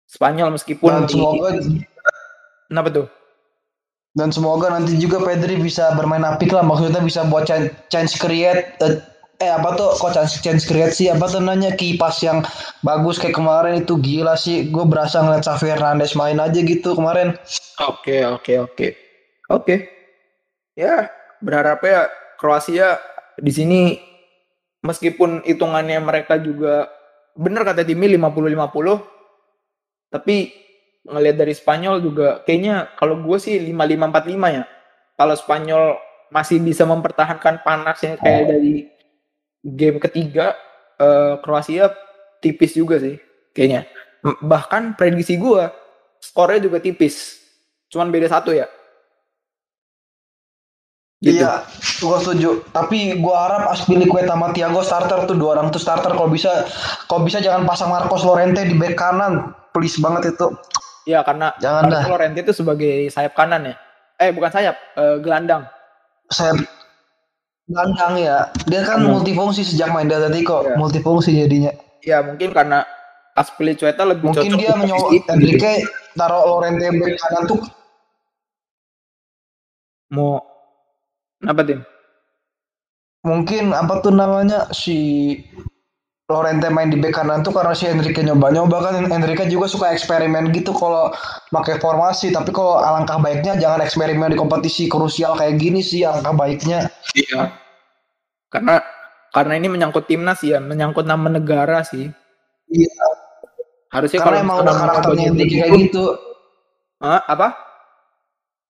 [0.09, 1.49] Spanyol meskipun Dan di- semoga
[2.68, 3.07] kenapa tuh?
[4.18, 6.66] Dan semoga nanti juga Pedri bisa bermain apik lah.
[6.66, 8.98] Maksudnya bisa buat chance, chance create eh,
[9.38, 9.94] eh apa tuh?
[9.94, 11.06] Kok chance chance create sih?
[11.06, 11.70] Apa tuh namanya?
[11.78, 12.42] Kipas yang
[12.82, 13.94] bagus kayak kemarin itu.
[13.94, 14.74] Gila sih.
[14.74, 17.38] Gue berasa ngeliat Xavi Hernandez main aja gitu kemarin.
[17.86, 18.86] Oke oke oke.
[19.54, 19.86] Oke.
[20.74, 22.10] Ya berharapnya
[22.42, 22.98] Kroasia
[23.38, 23.80] di sini
[24.82, 26.90] meskipun hitungannya mereka juga
[27.38, 30.50] bener kata Timi 50-50 tapi
[31.07, 34.64] ngelihat dari Spanyol juga kayaknya kalau gue sih 5545 ya.
[35.18, 35.84] Kalau Spanyol
[36.28, 38.86] masih bisa mempertahankan panasnya kayak dari
[39.64, 40.55] game ketiga
[41.01, 41.90] eh, Kroasia
[42.42, 43.18] tipis juga sih
[43.55, 43.86] kayaknya.
[44.22, 45.70] Bahkan prediksi gue
[46.22, 47.38] skornya juga tipis.
[47.88, 48.68] Cuman beda satu ya.
[51.18, 51.42] Gitu.
[51.42, 51.66] Iya,
[51.99, 52.51] gue setuju.
[52.70, 56.14] Tapi gue harap Aspilicueta sama Thiago starter tuh dua orang tuh starter.
[56.14, 56.62] Kalau bisa,
[57.11, 59.51] kalau bisa jangan pasang Marcos Llorente di back kanan.
[59.74, 60.46] Please banget itu.
[61.09, 62.04] Iya karena Jangan dah.
[62.04, 63.74] Llorente itu sebagai sayap kanan ya.
[64.20, 65.64] Eh bukan sayap, eh, gelandang.
[66.28, 66.52] Saya
[67.68, 68.48] Landang ya.
[68.64, 69.12] Dia kan Hmm.
[69.12, 70.64] multifungsi sejak main di Atletico.
[70.64, 70.76] Iya.
[70.76, 71.72] Multifungsi jadinya.
[72.00, 72.84] Ya mungkin karena
[73.32, 75.30] Aspilicueta lebih Mungkin cocok dia menyoba posisi itu.
[75.30, 75.72] Enrique
[76.12, 77.61] taruh Llorente back kanan tuh
[80.09, 80.40] Mau
[81.38, 81.80] kenapa tim?
[83.18, 84.96] mungkin apa tuh namanya si
[86.28, 90.52] Lorente main di bek kanan tuh karena si Enrique nyoba-nyoba kan Enrique juga suka eksperimen
[90.52, 91.08] gitu kalau
[91.48, 96.36] pakai formasi tapi kalau alangkah baiknya jangan eksperimen di kompetisi krusial kayak gini sih alangkah
[96.36, 97.48] baiknya Iya.
[98.52, 98.84] Karena
[99.32, 102.12] karena ini menyangkut timnas ya, menyangkut nama negara sih.
[102.68, 102.92] iya
[103.88, 106.04] Harusnya karena emang udah karakternya Enrique kayak gitu
[107.00, 107.24] Hah?
[107.24, 107.56] apa?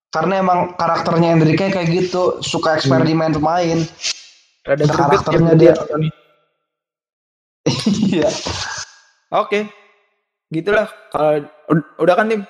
[0.08, 3.82] karena emang karakternya Enrique kayak gitu suka eksperimen pemain
[4.62, 5.74] Rada Ada greget karakternya ya dia.
[8.04, 8.28] Iya
[9.28, 9.68] Oke.
[10.48, 12.42] Gitulah kalau ud- udah kan tim.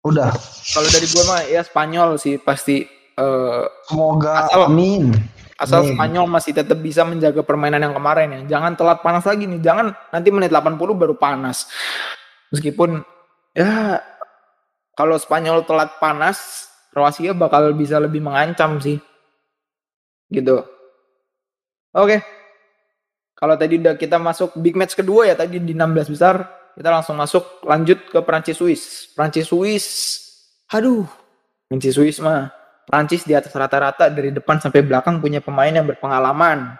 [0.00, 0.28] udah
[0.70, 5.12] Kalau dari gua mah ya Spanyol sih pasti eh, semoga Asal- amin
[5.56, 5.92] asal Amin.
[5.92, 8.56] Spanyol masih tetap bisa menjaga permainan yang kemarin ya.
[8.56, 9.60] Jangan telat panas lagi nih.
[9.60, 11.68] Jangan nanti menit 80 baru panas.
[12.48, 13.04] Meskipun
[13.52, 14.00] ya
[14.96, 18.96] kalau Spanyol telat panas, Kroasia bakal bisa lebih mengancam sih.
[20.32, 20.64] Gitu.
[21.92, 22.24] Oke.
[23.40, 26.44] Kalau tadi udah kita masuk big match kedua ya tadi di 16 besar,
[26.76, 29.08] kita langsung masuk lanjut ke Prancis Swiss.
[29.16, 29.86] Prancis Swiss.
[30.76, 31.08] Aduh.
[31.64, 32.52] Prancis Swiss mah
[32.84, 36.76] Prancis di atas rata-rata dari depan sampai belakang punya pemain yang berpengalaman.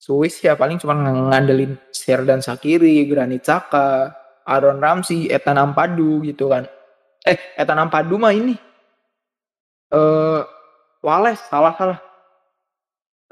[0.00, 4.12] Swiss ya paling cuma ng- ngandelin Serdan Sakiri, Granit Xhaka,
[4.44, 6.68] Aaron Ramsey, Ethan Ampadu gitu kan.
[7.24, 8.52] Eh, Ethan Ampadu mah ini.
[9.92, 10.40] Eh,
[11.04, 11.98] Wales, salah salah.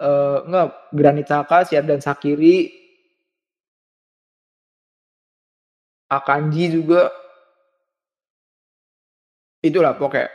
[0.00, 0.66] Eh, enggak,
[0.96, 2.82] Granit Xhaka, Serdan Sakiri,
[6.12, 7.08] Akanji juga.
[9.64, 10.28] Itulah pokoknya.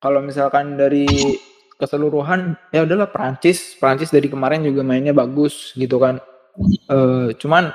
[0.00, 1.06] Kalau misalkan dari
[1.76, 6.18] keseluruhan ya udahlah Prancis Prancis dari kemarin juga mainnya bagus gitu kan.
[6.90, 7.70] Eh cuman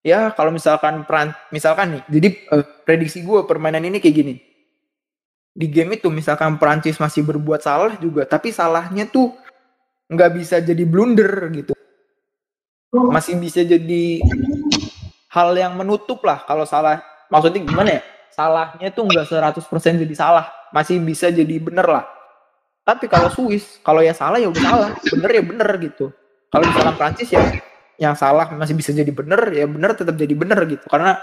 [0.00, 4.34] ya kalau misalkan Pran misalkan nih jadi eh, prediksi gue permainan ini kayak gini.
[5.50, 9.34] Di game itu misalkan Prancis masih berbuat salah juga tapi salahnya tuh
[10.10, 11.72] nggak bisa jadi blunder gitu.
[12.90, 14.18] Masih bisa jadi
[15.30, 16.98] hal yang menutup lah kalau salah.
[17.30, 18.02] Maksudnya gimana ya?
[18.34, 20.50] Salahnya tuh nggak 100% jadi salah.
[20.74, 22.04] Masih bisa jadi bener lah.
[22.82, 24.90] Tapi kalau Swiss kalau ya salah ya udah salah.
[24.98, 26.10] Bener ya bener gitu.
[26.50, 27.42] Kalau misalkan Prancis ya
[28.00, 30.82] yang salah masih bisa jadi bener ya bener tetap jadi bener gitu.
[30.90, 31.14] Karena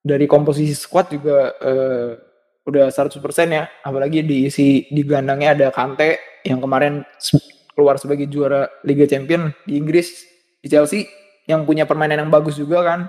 [0.00, 2.10] dari komposisi squad juga eh,
[2.64, 3.20] udah 100%
[3.52, 3.68] ya.
[3.84, 7.04] Apalagi diisi di gelandangnya ada Kante yang kemarin
[7.72, 10.24] keluar sebagai juara Liga Champion di Inggris
[10.62, 11.08] di Chelsea
[11.48, 13.00] yang punya permainan yang bagus juga kan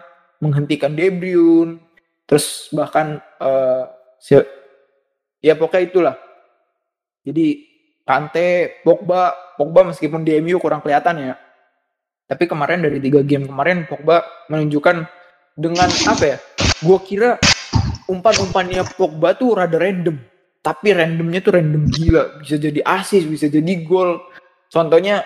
[0.41, 1.79] menghentikan De Bruyne
[2.25, 3.85] terus bahkan uh,
[5.43, 6.15] ya pokoknya itulah.
[7.23, 7.71] Jadi
[8.03, 11.35] Kante Pogba Pogba meskipun di MU kurang kelihatan ya
[12.33, 15.05] tapi kemarin dari tiga game kemarin Pogba menunjukkan
[15.59, 16.37] dengan apa ya?
[16.81, 17.37] Gue kira
[18.09, 20.17] umpan-umpannya Pogba tuh rada random
[20.63, 22.39] tapi randomnya tuh random gila.
[22.39, 24.23] Bisa jadi asis bisa jadi gol
[24.73, 25.21] contohnya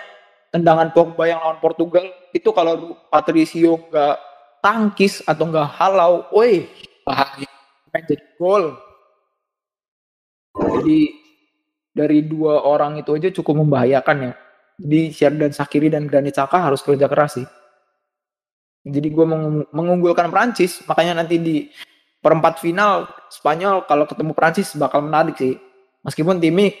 [0.52, 2.04] tendangan Pogba yang lawan Portugal
[2.36, 4.16] itu kalau Patricio nggak
[4.60, 6.68] tangkis atau nggak halau, woi
[7.08, 7.48] bahaya
[8.04, 8.76] jadi gol.
[10.58, 11.00] Jadi
[11.94, 14.32] dari dua orang itu aja cukup membahayakan ya.
[14.78, 15.00] Jadi
[15.34, 17.46] dan Sakiri dan Granit Xhaka harus kerja keras sih.
[18.86, 19.26] Jadi gue
[19.74, 21.56] mengunggulkan Prancis, makanya nanti di
[22.22, 25.58] perempat final Spanyol kalau ketemu Prancis bakal menarik sih.
[26.06, 26.72] Meskipun timnya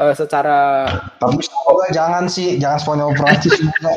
[0.00, 0.88] uh, secara
[1.20, 3.92] tapi semoga jangan sih jangan Spanyol Prancis juga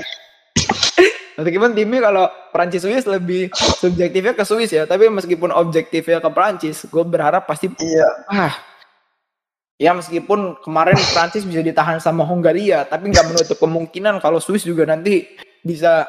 [1.33, 6.85] Meskipun timnya kalau Prancis Swiss lebih subjektifnya ke Swiss ya, tapi meskipun objektifnya ke Prancis,
[6.85, 8.05] gue berharap pasti iya.
[8.29, 8.53] Ah,
[9.81, 14.85] ya meskipun kemarin Prancis bisa ditahan sama Hongaria, tapi nggak menutup kemungkinan kalau Swiss juga
[14.85, 15.25] nanti
[15.65, 16.05] bisa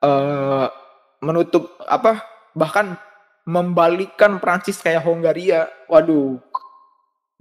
[0.00, 0.66] uh,
[1.20, 2.24] menutup apa
[2.56, 2.96] bahkan
[3.44, 5.68] membalikkan Prancis kayak Hongaria.
[5.92, 6.40] Waduh,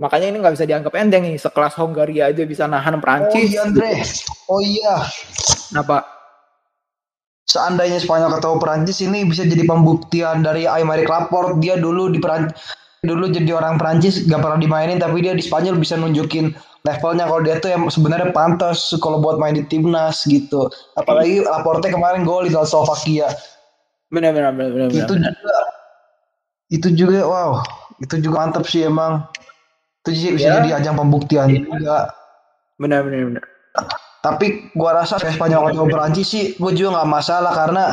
[0.02, 1.38] Makanya ini nggak bisa dianggap enteng nih.
[1.38, 3.38] Sekelas Hongaria aja bisa nahan Prancis.
[3.38, 3.91] Oh iya Andre.
[4.50, 4.96] Oh iya.
[5.70, 5.98] Kenapa?
[7.46, 11.62] Seandainya Spanyol ketemu Prancis ini bisa jadi pembuktian dari Aymeric Laporte.
[11.62, 12.58] Dia dulu di Perancis
[13.04, 16.56] dulu jadi orang Prancis gak pernah dimainin tapi dia di Spanyol bisa nunjukin
[16.88, 20.72] levelnya kalau dia tuh yang sebenarnya pantas kalau buat main di timnas gitu.
[20.96, 23.28] Apalagi Laporte kemarin gol di Slovakia.
[24.08, 25.04] Benar benar benar benar.
[25.04, 25.58] Itu juga
[26.72, 27.50] itu juga wow,
[28.00, 29.28] itu juga mantap sih emang.
[30.04, 30.60] Itu bisa ya.
[30.60, 31.64] jadi ajang pembuktian ya.
[31.64, 32.12] juga.
[32.76, 33.43] Benar benar benar.
[34.24, 37.84] Tapi gua rasa Spanyol atau Perancis sih gua juga nggak masalah karena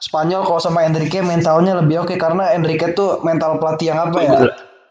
[0.00, 4.32] Spanyol kalau sama Enrique mentalnya lebih oke karena Enrique tuh mental pelatih yang apa ya?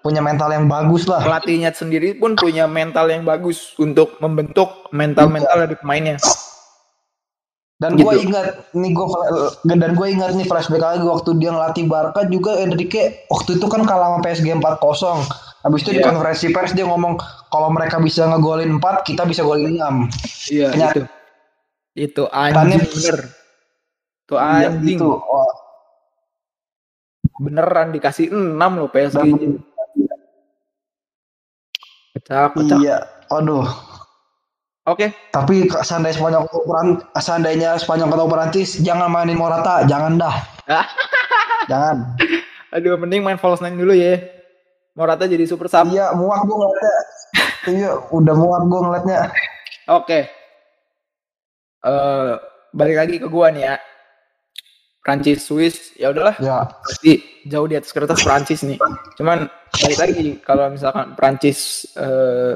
[0.02, 1.22] Punya mental yang bagus lah.
[1.22, 5.62] Pelatihnya sendiri pun punya mental yang bagus untuk membentuk mental-mental iya.
[5.64, 6.18] dari pemainnya.
[7.82, 8.06] Dan gitu.
[8.12, 8.48] gue ingat
[8.78, 9.06] nih gue
[9.68, 13.84] dan gue ingat nih flashback lagi waktu dia ngelatih Barca juga Enrique waktu itu kan
[13.84, 15.96] kalah sama PSG 4-0 Habis itu yeah.
[15.96, 16.08] di iya.
[16.12, 17.16] konferensi pers dia ngomong
[17.48, 20.52] kalau mereka bisa ngegolin 4, kita bisa golin 6.
[20.52, 21.02] Iya, yeah, itu.
[21.96, 23.18] Itu anjing bener.
[24.28, 25.00] Itu iya, anjing.
[25.00, 25.10] Itu.
[25.24, 25.54] Oh.
[27.40, 29.24] Beneran dikasih 6 loh PSG.
[32.14, 32.78] Pecah, pecah.
[32.84, 32.98] Iya,
[33.32, 33.64] aduh.
[34.84, 35.08] Oke.
[35.08, 35.10] Okay.
[35.32, 36.44] Tapi seandainya Spanyol
[37.16, 40.36] seandainya Spanyol ketemu Perancis, jangan mainin Morata, jangan dah.
[41.72, 42.20] jangan.
[42.76, 44.18] Aduh, mending main false nine dulu ya.
[44.94, 45.90] Morata jadi super sub.
[45.90, 46.98] Iya, muak gue ngeliatnya.
[47.74, 49.20] iya, udah muak gue ngeliatnya.
[49.90, 50.06] Oke.
[50.06, 50.24] Okay.
[51.84, 52.32] Uh, eh,
[52.72, 53.76] balik lagi ke gua nih ya.
[55.04, 56.40] Prancis Swiss ya udahlah.
[56.40, 56.64] Ya.
[56.80, 58.80] Pasti jauh di atas kertas Prancis nih.
[59.20, 59.52] Cuman
[59.84, 62.56] balik lagi kalau misalkan Prancis uh,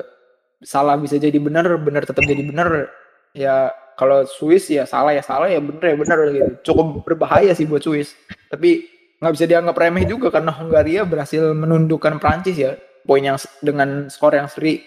[0.63, 2.87] salah bisa jadi benar, benar tetap jadi benar.
[3.35, 6.71] Ya kalau Swiss ya salah ya salah ya benar ya benar gitu.
[6.71, 8.15] Cukup berbahaya sih buat Swiss.
[8.47, 14.11] Tapi nggak bisa dianggap remeh juga karena Hungaria berhasil menundukkan Prancis ya poin yang dengan
[14.11, 14.83] skor yang seri.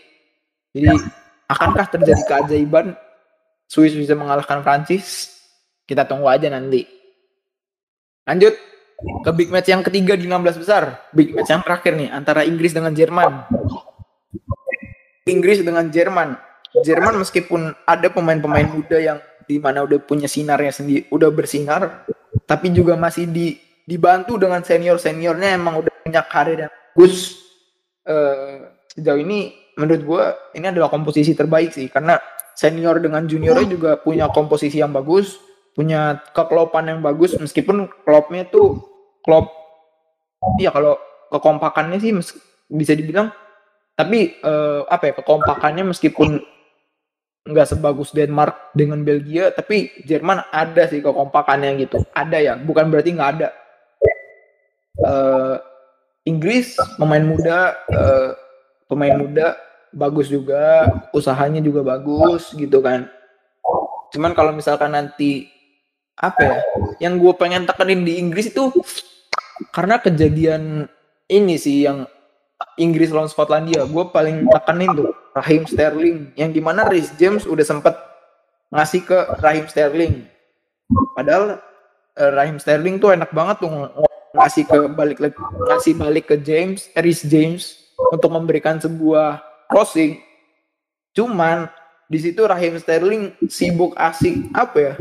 [0.70, 0.86] Jadi
[1.50, 2.94] akankah terjadi keajaiban
[3.66, 5.34] Swiss bisa mengalahkan Prancis
[5.88, 6.86] kita tunggu aja nanti.
[8.26, 8.54] Lanjut.
[9.24, 11.08] Ke big match yang ketiga di 16 besar.
[11.16, 13.48] Big match yang terakhir nih antara Inggris dengan Jerman.
[15.24, 16.36] Inggris dengan Jerman.
[16.84, 19.18] Jerman meskipun ada pemain-pemain muda yang
[19.50, 22.06] di mana udah punya sinarnya sendiri udah bersinar
[22.46, 23.58] tapi juga masih di
[23.90, 27.42] dibantu dengan senior seniornya emang udah punya karir yang bagus.
[28.06, 30.24] Uh, sejauh ini menurut gue
[30.54, 32.22] ini adalah komposisi terbaik sih karena
[32.54, 35.38] senior dengan juniornya juga punya komposisi yang bagus
[35.74, 37.34] punya kekelopan yang bagus.
[37.34, 38.78] Meskipun klubnya tuh
[39.26, 39.50] klub
[40.62, 40.96] iya kalau
[41.28, 42.14] kekompakannya sih
[42.70, 43.28] bisa dibilang
[43.98, 46.40] tapi uh, apa ya kekompakannya meskipun
[47.40, 52.00] nggak sebagus Denmark dengan Belgia tapi Jerman ada sih kekompakannya gitu.
[52.16, 53.48] Ada ya bukan berarti nggak ada
[55.04, 55.56] uh,
[56.28, 58.36] Inggris pemain muda uh,
[58.86, 59.56] pemain muda
[59.90, 63.10] bagus juga usahanya juga bagus gitu kan.
[64.10, 65.50] Cuman kalau misalkan nanti
[66.20, 66.56] apa ya
[67.08, 68.68] yang gue pengen tekenin di Inggris itu
[69.72, 70.84] karena kejadian
[71.32, 72.04] ini sih yang
[72.76, 77.64] Inggris lawan Skotlandia gue paling tekenin tuh Raheem Sterling yang di mana Rhys James udah
[77.64, 77.96] sempet
[78.70, 80.14] ngasih ke Raheem Sterling.
[81.16, 81.58] Padahal
[82.20, 83.70] uh, Raheem Sterling tuh enak banget tuh
[84.40, 85.18] ngasih ke balik
[85.68, 90.16] ngasih balik ke James, Eris James untuk memberikan sebuah crossing.
[91.12, 91.68] Cuman
[92.08, 94.92] di situ Raheem Sterling sibuk asik apa ya?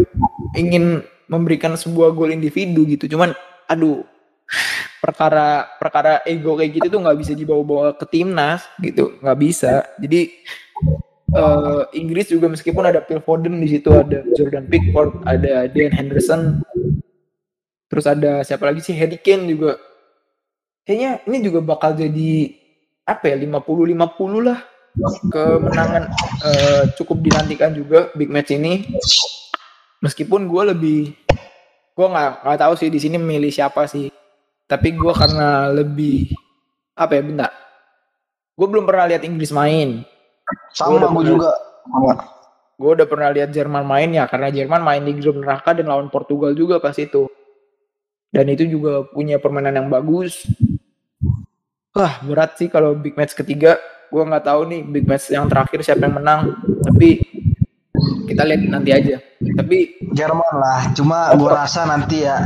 [0.59, 3.07] Ingin memberikan sebuah gol individu gitu.
[3.07, 3.31] Cuman
[3.71, 4.03] aduh
[4.99, 10.27] perkara perkara ego kayak gitu tuh nggak bisa dibawa-bawa ke timnas gitu nggak bisa jadi
[11.37, 16.65] uh, Inggris juga meskipun ada Phil Foden di situ ada Jordan Pickford ada Dan Henderson
[17.89, 18.95] terus ada siapa lagi sih?
[18.95, 19.81] Harry Kane juga.
[20.85, 22.55] Kayaknya ini juga bakal jadi
[23.09, 23.57] apa ya 50
[23.97, 24.59] 50 lah
[25.29, 26.03] kemenangan
[26.45, 28.85] uh, cukup dinantikan juga big match ini.
[29.99, 31.01] Meskipun gue lebih
[31.93, 34.09] gue nggak nggak tahu sih di sini milih siapa sih.
[34.69, 36.31] Tapi gue karena lebih
[36.93, 37.51] apa ya bentar.
[38.55, 40.03] Gue belum pernah lihat Inggris main.
[40.73, 41.53] Sama gue juga.
[42.79, 46.07] gue udah pernah lihat Jerman main ya karena Jerman main di grup neraka dan lawan
[46.07, 47.27] Portugal juga pas itu
[48.30, 50.45] dan itu juga punya permainan yang bagus.
[51.93, 53.82] Wah berat sih kalau big match ketiga.
[54.09, 56.53] Gue nggak tahu nih big match yang terakhir siapa yang menang.
[56.86, 57.21] Tapi
[58.30, 59.17] kita lihat nanti aja.
[59.57, 60.93] Tapi Jerman lah.
[60.93, 62.45] Cuma gue rasa nanti ya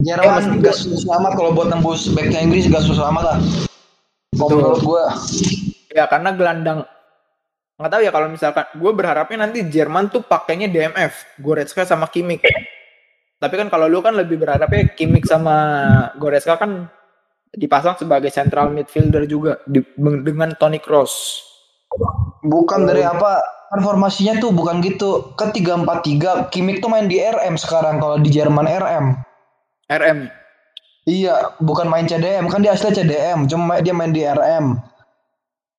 [0.00, 3.38] Jerman gak susah amat kalau buat tembus backnya Inggris gak susah amat lah.
[4.32, 5.04] Kalau menurut gue.
[5.92, 6.88] Ya karena gelandang
[7.78, 12.42] nggak tahu ya kalau misalkan gue berharapnya nanti Jerman tuh pakainya DMF Goretzka sama Kimmich
[13.38, 15.56] tapi kan kalau lu kan lebih berharapnya Kimmich sama
[16.18, 16.90] Goretzka kan
[17.54, 21.42] dipasang sebagai central midfielder juga di, dengan Toni Kroos
[22.44, 23.40] bukan dari apa
[23.72, 28.02] kan formasinya tuh bukan gitu ke tiga empat tiga Kimmich tuh main di RM sekarang
[28.02, 29.28] kalau di Jerman RM
[29.88, 30.28] RM.
[31.08, 34.76] Iya, bukan main CDM kan dia asli CDM, cuma dia main di RM.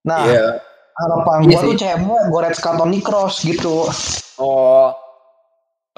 [0.09, 0.57] Nah, yeah.
[0.97, 2.01] harapan iya gua tuh CM
[2.33, 3.85] Goretzka Toni Cross gitu.
[4.41, 4.89] Oh.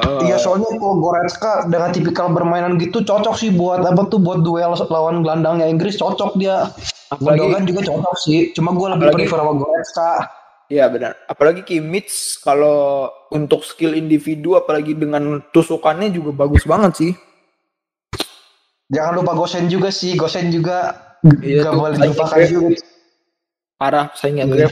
[0.01, 0.21] Uh.
[0.25, 4.73] Iya soalnya kok Goretzka dengan tipikal bermainan gitu cocok sih buat apa tuh buat duel
[4.89, 6.73] lawan gelandangnya Inggris cocok dia.
[7.11, 8.49] Apalagi kan juga cocok sih.
[8.57, 10.11] Cuma gue lebih prefer sama Goretzka.
[10.71, 11.19] Iya benar.
[11.27, 17.11] Apalagi Kimmich kalau untuk skill individu apalagi dengan tusukannya juga bagus banget sih.
[18.91, 20.95] Jangan lupa Gosen juga sih, Gosen juga
[21.43, 22.79] iya, gak boleh dilupakan juga.
[23.79, 24.71] Parah saingan Grab.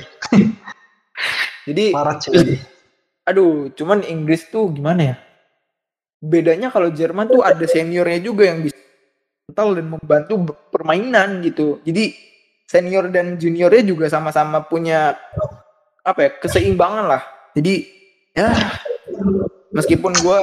[1.67, 2.59] Jadi parah cuy.
[3.29, 5.15] Aduh, cuman Inggris tuh gimana ya?
[6.19, 8.75] Bedanya kalau Jerman tuh ada seniornya juga yang bisa
[9.47, 10.33] mental dan membantu
[10.73, 11.77] permainan gitu.
[11.85, 12.17] Jadi
[12.65, 15.13] senior dan juniornya juga sama-sama punya
[16.01, 17.21] apa ya keseimbangan lah.
[17.53, 17.85] Jadi
[18.33, 18.49] ya
[19.73, 20.39] meskipun gue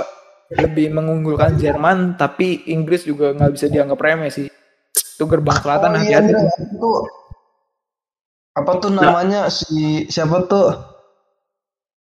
[0.54, 4.46] lebih mengunggulkan Jerman tapi Inggris juga nggak bisa dianggap remeh sih
[5.16, 6.90] itu gerbang selatan oh, iya, hati-hati iya, itu
[8.56, 9.52] apa tuh namanya nah.
[9.52, 10.95] si siapa tuh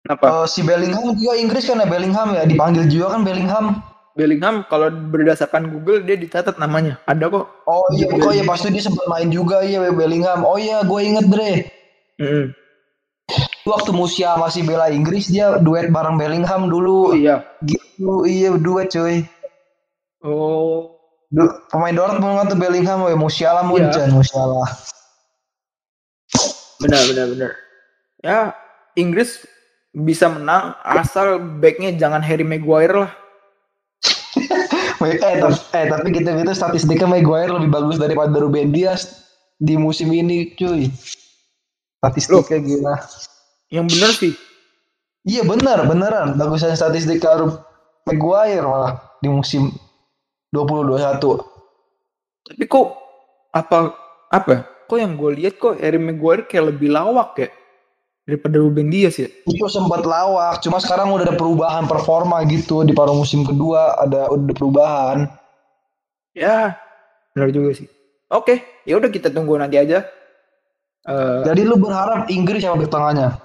[0.08, 3.84] apa uh, si Bellingham juga Inggris kan ya Bellingham ya dipanggil juga kan Bellingham
[4.16, 8.82] Bellingham kalau berdasarkan Google dia dicatat namanya ada kok oh iya kok ya pasti dia
[8.82, 11.52] sempat main juga ya Bellingham oh iya gue inget Dre
[12.18, 12.46] mm -hmm
[13.68, 17.12] waktu Musia masih bela Inggris dia duet bareng Bellingham dulu.
[17.12, 17.44] Oh, iya.
[17.60, 19.28] Gitu, iya duet cuy.
[20.24, 20.96] Oh.
[21.28, 24.16] Du, pemain Dortmund kan tuh Bellingham, ya Musiala Munchen, iya.
[24.16, 24.64] Musiala.
[26.80, 27.50] Benar, benar, benar.
[28.24, 28.38] Ya,
[28.96, 29.44] Inggris
[29.92, 33.12] bisa menang asal backnya jangan Harry Maguire lah.
[35.08, 39.24] eh, tapi, eh tapi gitu gitu statistiknya Maguire lebih bagus daripada Ruben Dias
[39.56, 40.92] di musim ini cuy.
[41.98, 42.94] Statistiknya Loh, gila.
[43.72, 44.34] Yang bener sih.
[45.26, 46.38] Iya bener, beneran.
[46.38, 47.48] Bagusan statistik Harry
[48.06, 49.72] Maguire malah di musim
[50.54, 51.20] 2021.
[52.48, 52.88] Tapi kok
[53.52, 53.92] apa
[54.30, 54.54] apa?
[54.88, 57.48] Kok yang gue lihat kok Harry Maguire kayak lebih lawak ya
[58.28, 59.32] daripada Ruben Dias ya?
[59.48, 64.28] Itu sempat lawak, cuma sekarang udah ada perubahan performa gitu di paruh musim kedua ada
[64.28, 65.18] udah perubahan.
[66.36, 66.76] Ya,
[67.32, 67.88] benar juga sih.
[68.28, 70.04] Oke, ya udah kita tunggu nanti aja.
[71.08, 73.40] Uh, Jadi lu berharap Inggris sama bertengahnya?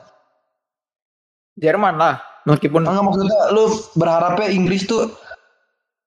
[1.56, 3.64] Jerman lah meskipun enggak maksudnya lu
[3.96, 5.12] berharapnya Inggris tuh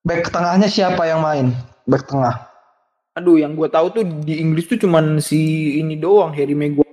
[0.04, 1.52] back tengahnya siapa yang main
[1.88, 2.44] back tengah
[3.16, 6.85] aduh yang gue tahu tuh di Inggris tuh cuman si ini doang Harry Maguire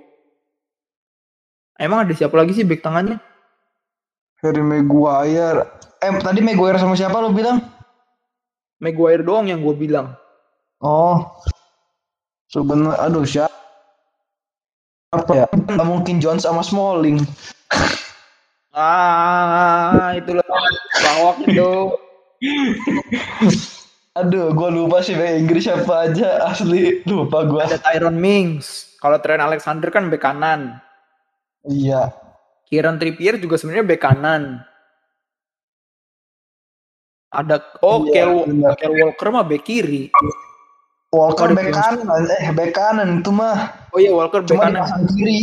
[1.84, 3.19] emang ada siapa lagi sih back tengahnya
[4.43, 5.63] Harry Maguire.
[6.03, 7.63] Eh tadi Maguire sama siapa lu bilang?
[8.84, 10.11] Maguire doang yang gue bilang.
[10.84, 11.31] Oh.
[12.51, 13.55] Sebenarnya aduh siapa
[15.15, 15.47] apa ya?
[15.47, 17.23] Gak mungkin Jones sama Smalling.
[18.73, 20.43] Ah, itu loh
[20.97, 21.71] bawak itu.
[24.13, 27.01] Aduh, gue lupa sih bahasa Inggris siapa aja asli.
[27.09, 27.65] Lupa gue.
[27.65, 28.97] Ada Tyron Mings.
[29.01, 30.77] Kalau Trent Alexander kan bek kanan.
[31.68, 32.11] Iya.
[32.68, 34.64] Kieran Trippier juga sebenarnya bek kanan.
[37.34, 38.30] Ada oh iya,
[38.78, 40.14] Kel, Walker mah bek kiri.
[41.14, 43.70] Walker yang- kanan, eh back kanan itu mah.
[43.93, 44.82] Oh iya Walker Cuma kanan.
[44.82, 45.39] dipasang kiri,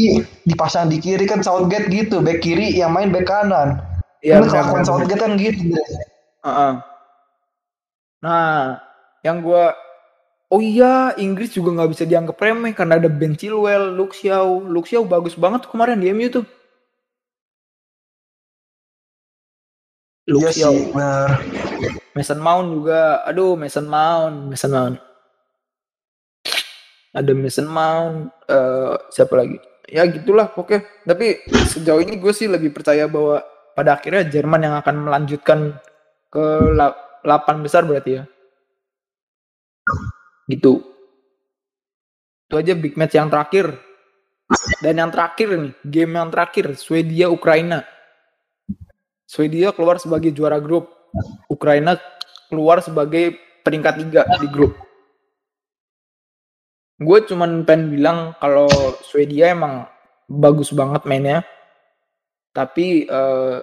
[0.46, 3.78] dipasang di kiri kan Southgate gitu, back kiri yang main back kanan.
[4.22, 5.70] Iya Kan kelakuan Southgate kan gitu.
[5.70, 5.82] Bre.
[6.46, 6.72] Heeh.
[8.20, 8.82] Nah,
[9.22, 9.72] yang gua
[10.50, 14.66] Oh iya, Inggris juga nggak bisa dianggap remeh karena ada Ben Chilwell, Luke Shaw.
[14.66, 16.42] Luke Shaw bagus banget tuh kemarin di MU tuh.
[20.26, 20.74] Luke Iya Shaw.
[20.74, 21.28] sih, benar.
[22.18, 23.22] Mason Mount juga.
[23.30, 24.96] Aduh, Mason Mount, Mason Mount.
[27.14, 29.58] Ada Mason Mount, eh siapa lagi?
[29.86, 30.82] Ya gitulah pokoknya.
[31.06, 33.42] Tapi sejauh ini gue sih lebih percaya bahwa
[33.74, 35.78] pada akhirnya Jerman yang akan melanjutkan
[36.30, 36.44] ke
[37.22, 38.24] 8 besar berarti ya.
[40.50, 40.82] Gitu.
[42.50, 43.78] Itu aja big match yang terakhir.
[44.82, 47.86] Dan yang terakhir nih, game yang terakhir, Swedia Ukraina.
[49.22, 50.90] Swedia keluar sebagai juara grup.
[51.46, 51.94] Ukraina
[52.50, 54.74] keluar sebagai peringkat tiga di grup.
[56.98, 58.66] Gue cuman pengen bilang kalau
[59.06, 59.86] Swedia emang
[60.26, 61.46] bagus banget mainnya.
[62.50, 63.56] Tapi eh,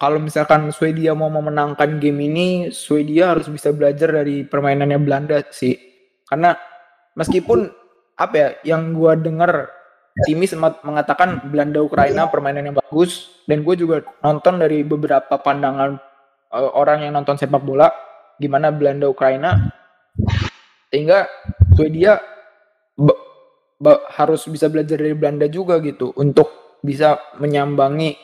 [0.00, 5.91] kalau misalkan Swedia mau memenangkan game ini, Swedia harus bisa belajar dari permainannya Belanda sih.
[6.32, 6.56] Karena
[7.12, 7.68] meskipun
[8.16, 9.68] apa ya, yang gue dengar
[10.24, 16.00] Timi sempat mengatakan Belanda Ukraina permainannya bagus dan gue juga nonton dari beberapa pandangan
[16.52, 17.92] eh, orang yang nonton sepak bola
[18.40, 19.56] gimana Belanda Ukraina
[20.92, 21.28] sehingga
[21.72, 22.20] Swedia
[23.82, 28.14] ba- harus bisa belajar dari Belanda juga gitu untuk bisa menyambangi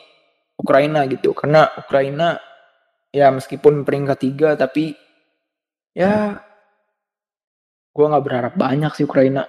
[0.55, 1.35] Ukraina gitu.
[1.35, 2.39] Karena Ukraina
[3.11, 4.95] ya meskipun peringkat tiga tapi
[5.91, 6.39] ya
[7.99, 9.43] gue nggak berharap banyak sih Ukraina.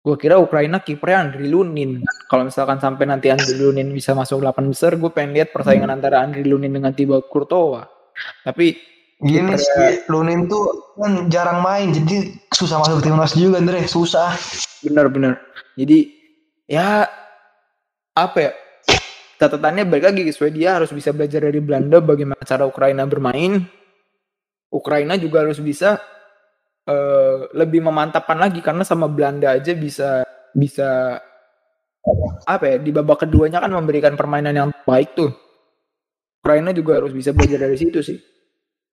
[0.00, 2.00] Gue kira Ukraina kipernya Andriy Lunin.
[2.32, 6.24] Kalau misalkan sampai nanti Andriy Lunin bisa masuk 8 besar gue pengen lihat persaingan antara
[6.24, 7.84] Andriy Lunin dengan Thibaut Courtois
[8.40, 8.80] tapi
[9.18, 13.82] Gini Kipernya- sih, Lunin tuh kan jarang main, jadi susah masuk timnas juga, Andre.
[13.90, 14.30] Susah.
[14.78, 15.42] bener-bener
[15.74, 16.06] jadi
[16.70, 17.02] ya
[18.14, 18.52] apa ya?
[19.42, 23.66] Catatannya balik lagi Swedia harus bisa belajar dari Belanda bagaimana cara Ukraina bermain.
[24.70, 25.98] Ukraina juga harus bisa
[26.88, 30.24] eh, lebih memantapkan lagi karena sama Belanda aja bisa
[30.56, 31.20] bisa
[32.48, 35.28] apa ya di babak keduanya kan memberikan permainan yang baik tuh
[36.40, 38.16] Ukraina juga harus bisa belajar dari situ sih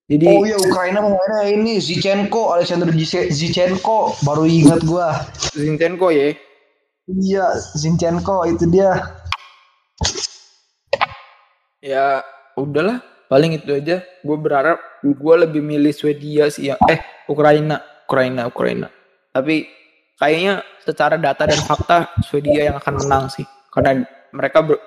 [0.05, 5.17] jadi Oh iya, Ukraina pemainnya ini Zichenko, Alexander Zichenko, baru ingat gua.
[5.49, 6.29] Zinchenko ya
[7.09, 8.93] Iya, Zinchenko itu dia.
[11.81, 12.21] ya
[12.57, 18.45] udahlah paling itu aja gue berharap gue lebih milih Swedia sih yang eh Ukraina Ukraina
[18.45, 18.87] Ukraina.
[19.33, 19.65] Tapi
[20.15, 23.43] kayaknya secara data dan fakta Swedia yang akan menang sih.
[23.73, 24.83] Karena mereka ber-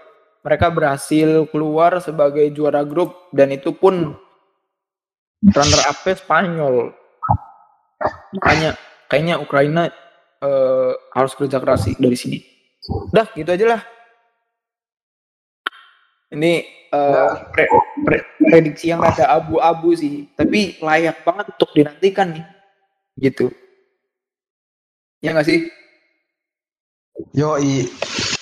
[0.47, 4.16] mereka berhasil keluar sebagai juara grup dan itu pun
[5.43, 6.95] runner up Spanyol.
[8.39, 8.78] Makanya
[9.11, 9.91] kayaknya Ukraina
[10.41, 12.39] eh, harus kerja keras dari sini.
[13.12, 13.82] Udah gitu aja lah
[16.33, 17.72] ini eh, pre-
[18.05, 22.47] pre- prediksi yang ada abu-abu sih tapi layak banget untuk dinantikan nih.
[23.18, 23.51] Gitu.
[25.18, 25.66] Ya nggak sih?
[27.35, 27.91] Yoi.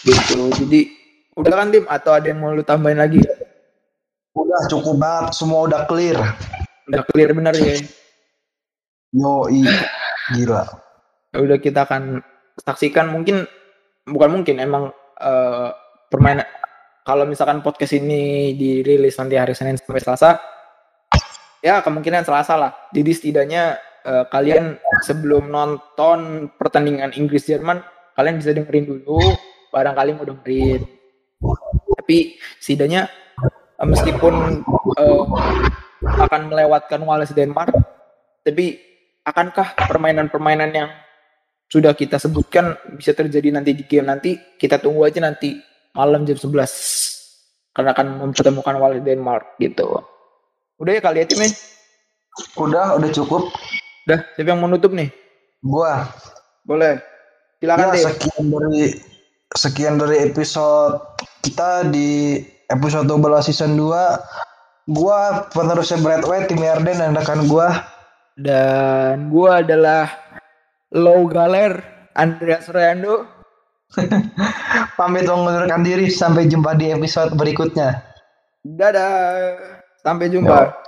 [0.05, 0.41] gitu.
[0.53, 0.81] Jadi
[1.37, 3.25] udah kan tim atau ada yang mau lu tambahin lagi?
[4.37, 6.17] Udah cukup banget, semua udah clear.
[6.87, 7.81] udah clear bener ya?
[9.17, 9.65] Yoi.
[10.37, 10.63] Gila.
[11.33, 12.21] Ya udah kita akan
[12.61, 13.09] saksikan.
[13.11, 13.49] Mungkin
[14.07, 15.69] bukan mungkin emang eh,
[16.13, 16.47] permainan
[17.07, 20.43] kalau misalkan podcast ini dirilis nanti hari Senin sampai Selasa
[21.63, 22.75] ya kemungkinan Selasa lah.
[22.91, 24.75] Jadi setidaknya eh, kalian
[25.07, 27.79] sebelum nonton pertandingan Inggris Jerman
[28.19, 29.23] kalian bisa dengerin dulu
[29.71, 30.83] barangkali mau dengerin.
[32.03, 33.07] Tapi setidaknya
[33.79, 34.67] eh, meskipun
[34.99, 35.25] eh,
[36.27, 37.71] akan melewatkan Wales Denmark
[38.43, 38.83] tapi
[39.23, 40.91] akankah permainan-permainan yang
[41.71, 44.39] sudah kita sebutkan bisa terjadi nanti di game nanti?
[44.59, 45.55] Kita tunggu aja nanti
[45.97, 46.53] malam jam 11
[47.73, 50.01] karena akan mempertemukan Wales Denmark gitu
[50.77, 51.41] udah ya kali ya tim?
[52.57, 53.49] Udah, udah cukup.
[54.05, 55.09] udah siapa yang mau nutup nih
[55.65, 56.05] Gua.
[56.63, 57.01] boleh
[57.59, 58.83] silakan Ya, deh sekian dari
[59.57, 61.01] sekian dari episode
[61.41, 64.93] kita di episode 12 season 2.
[64.93, 67.83] Gua penerusnya Brad White, tim Yarden dan rekan gua.
[68.37, 70.13] dan gua adalah
[70.93, 71.81] Low Galer
[72.15, 73.25] Andreas Rando
[74.99, 76.11] Pamit mengundurkan diri.
[76.11, 78.03] Sampai jumpa di episode berikutnya.
[78.67, 79.57] dadah.
[80.03, 80.86] Sampai jumpa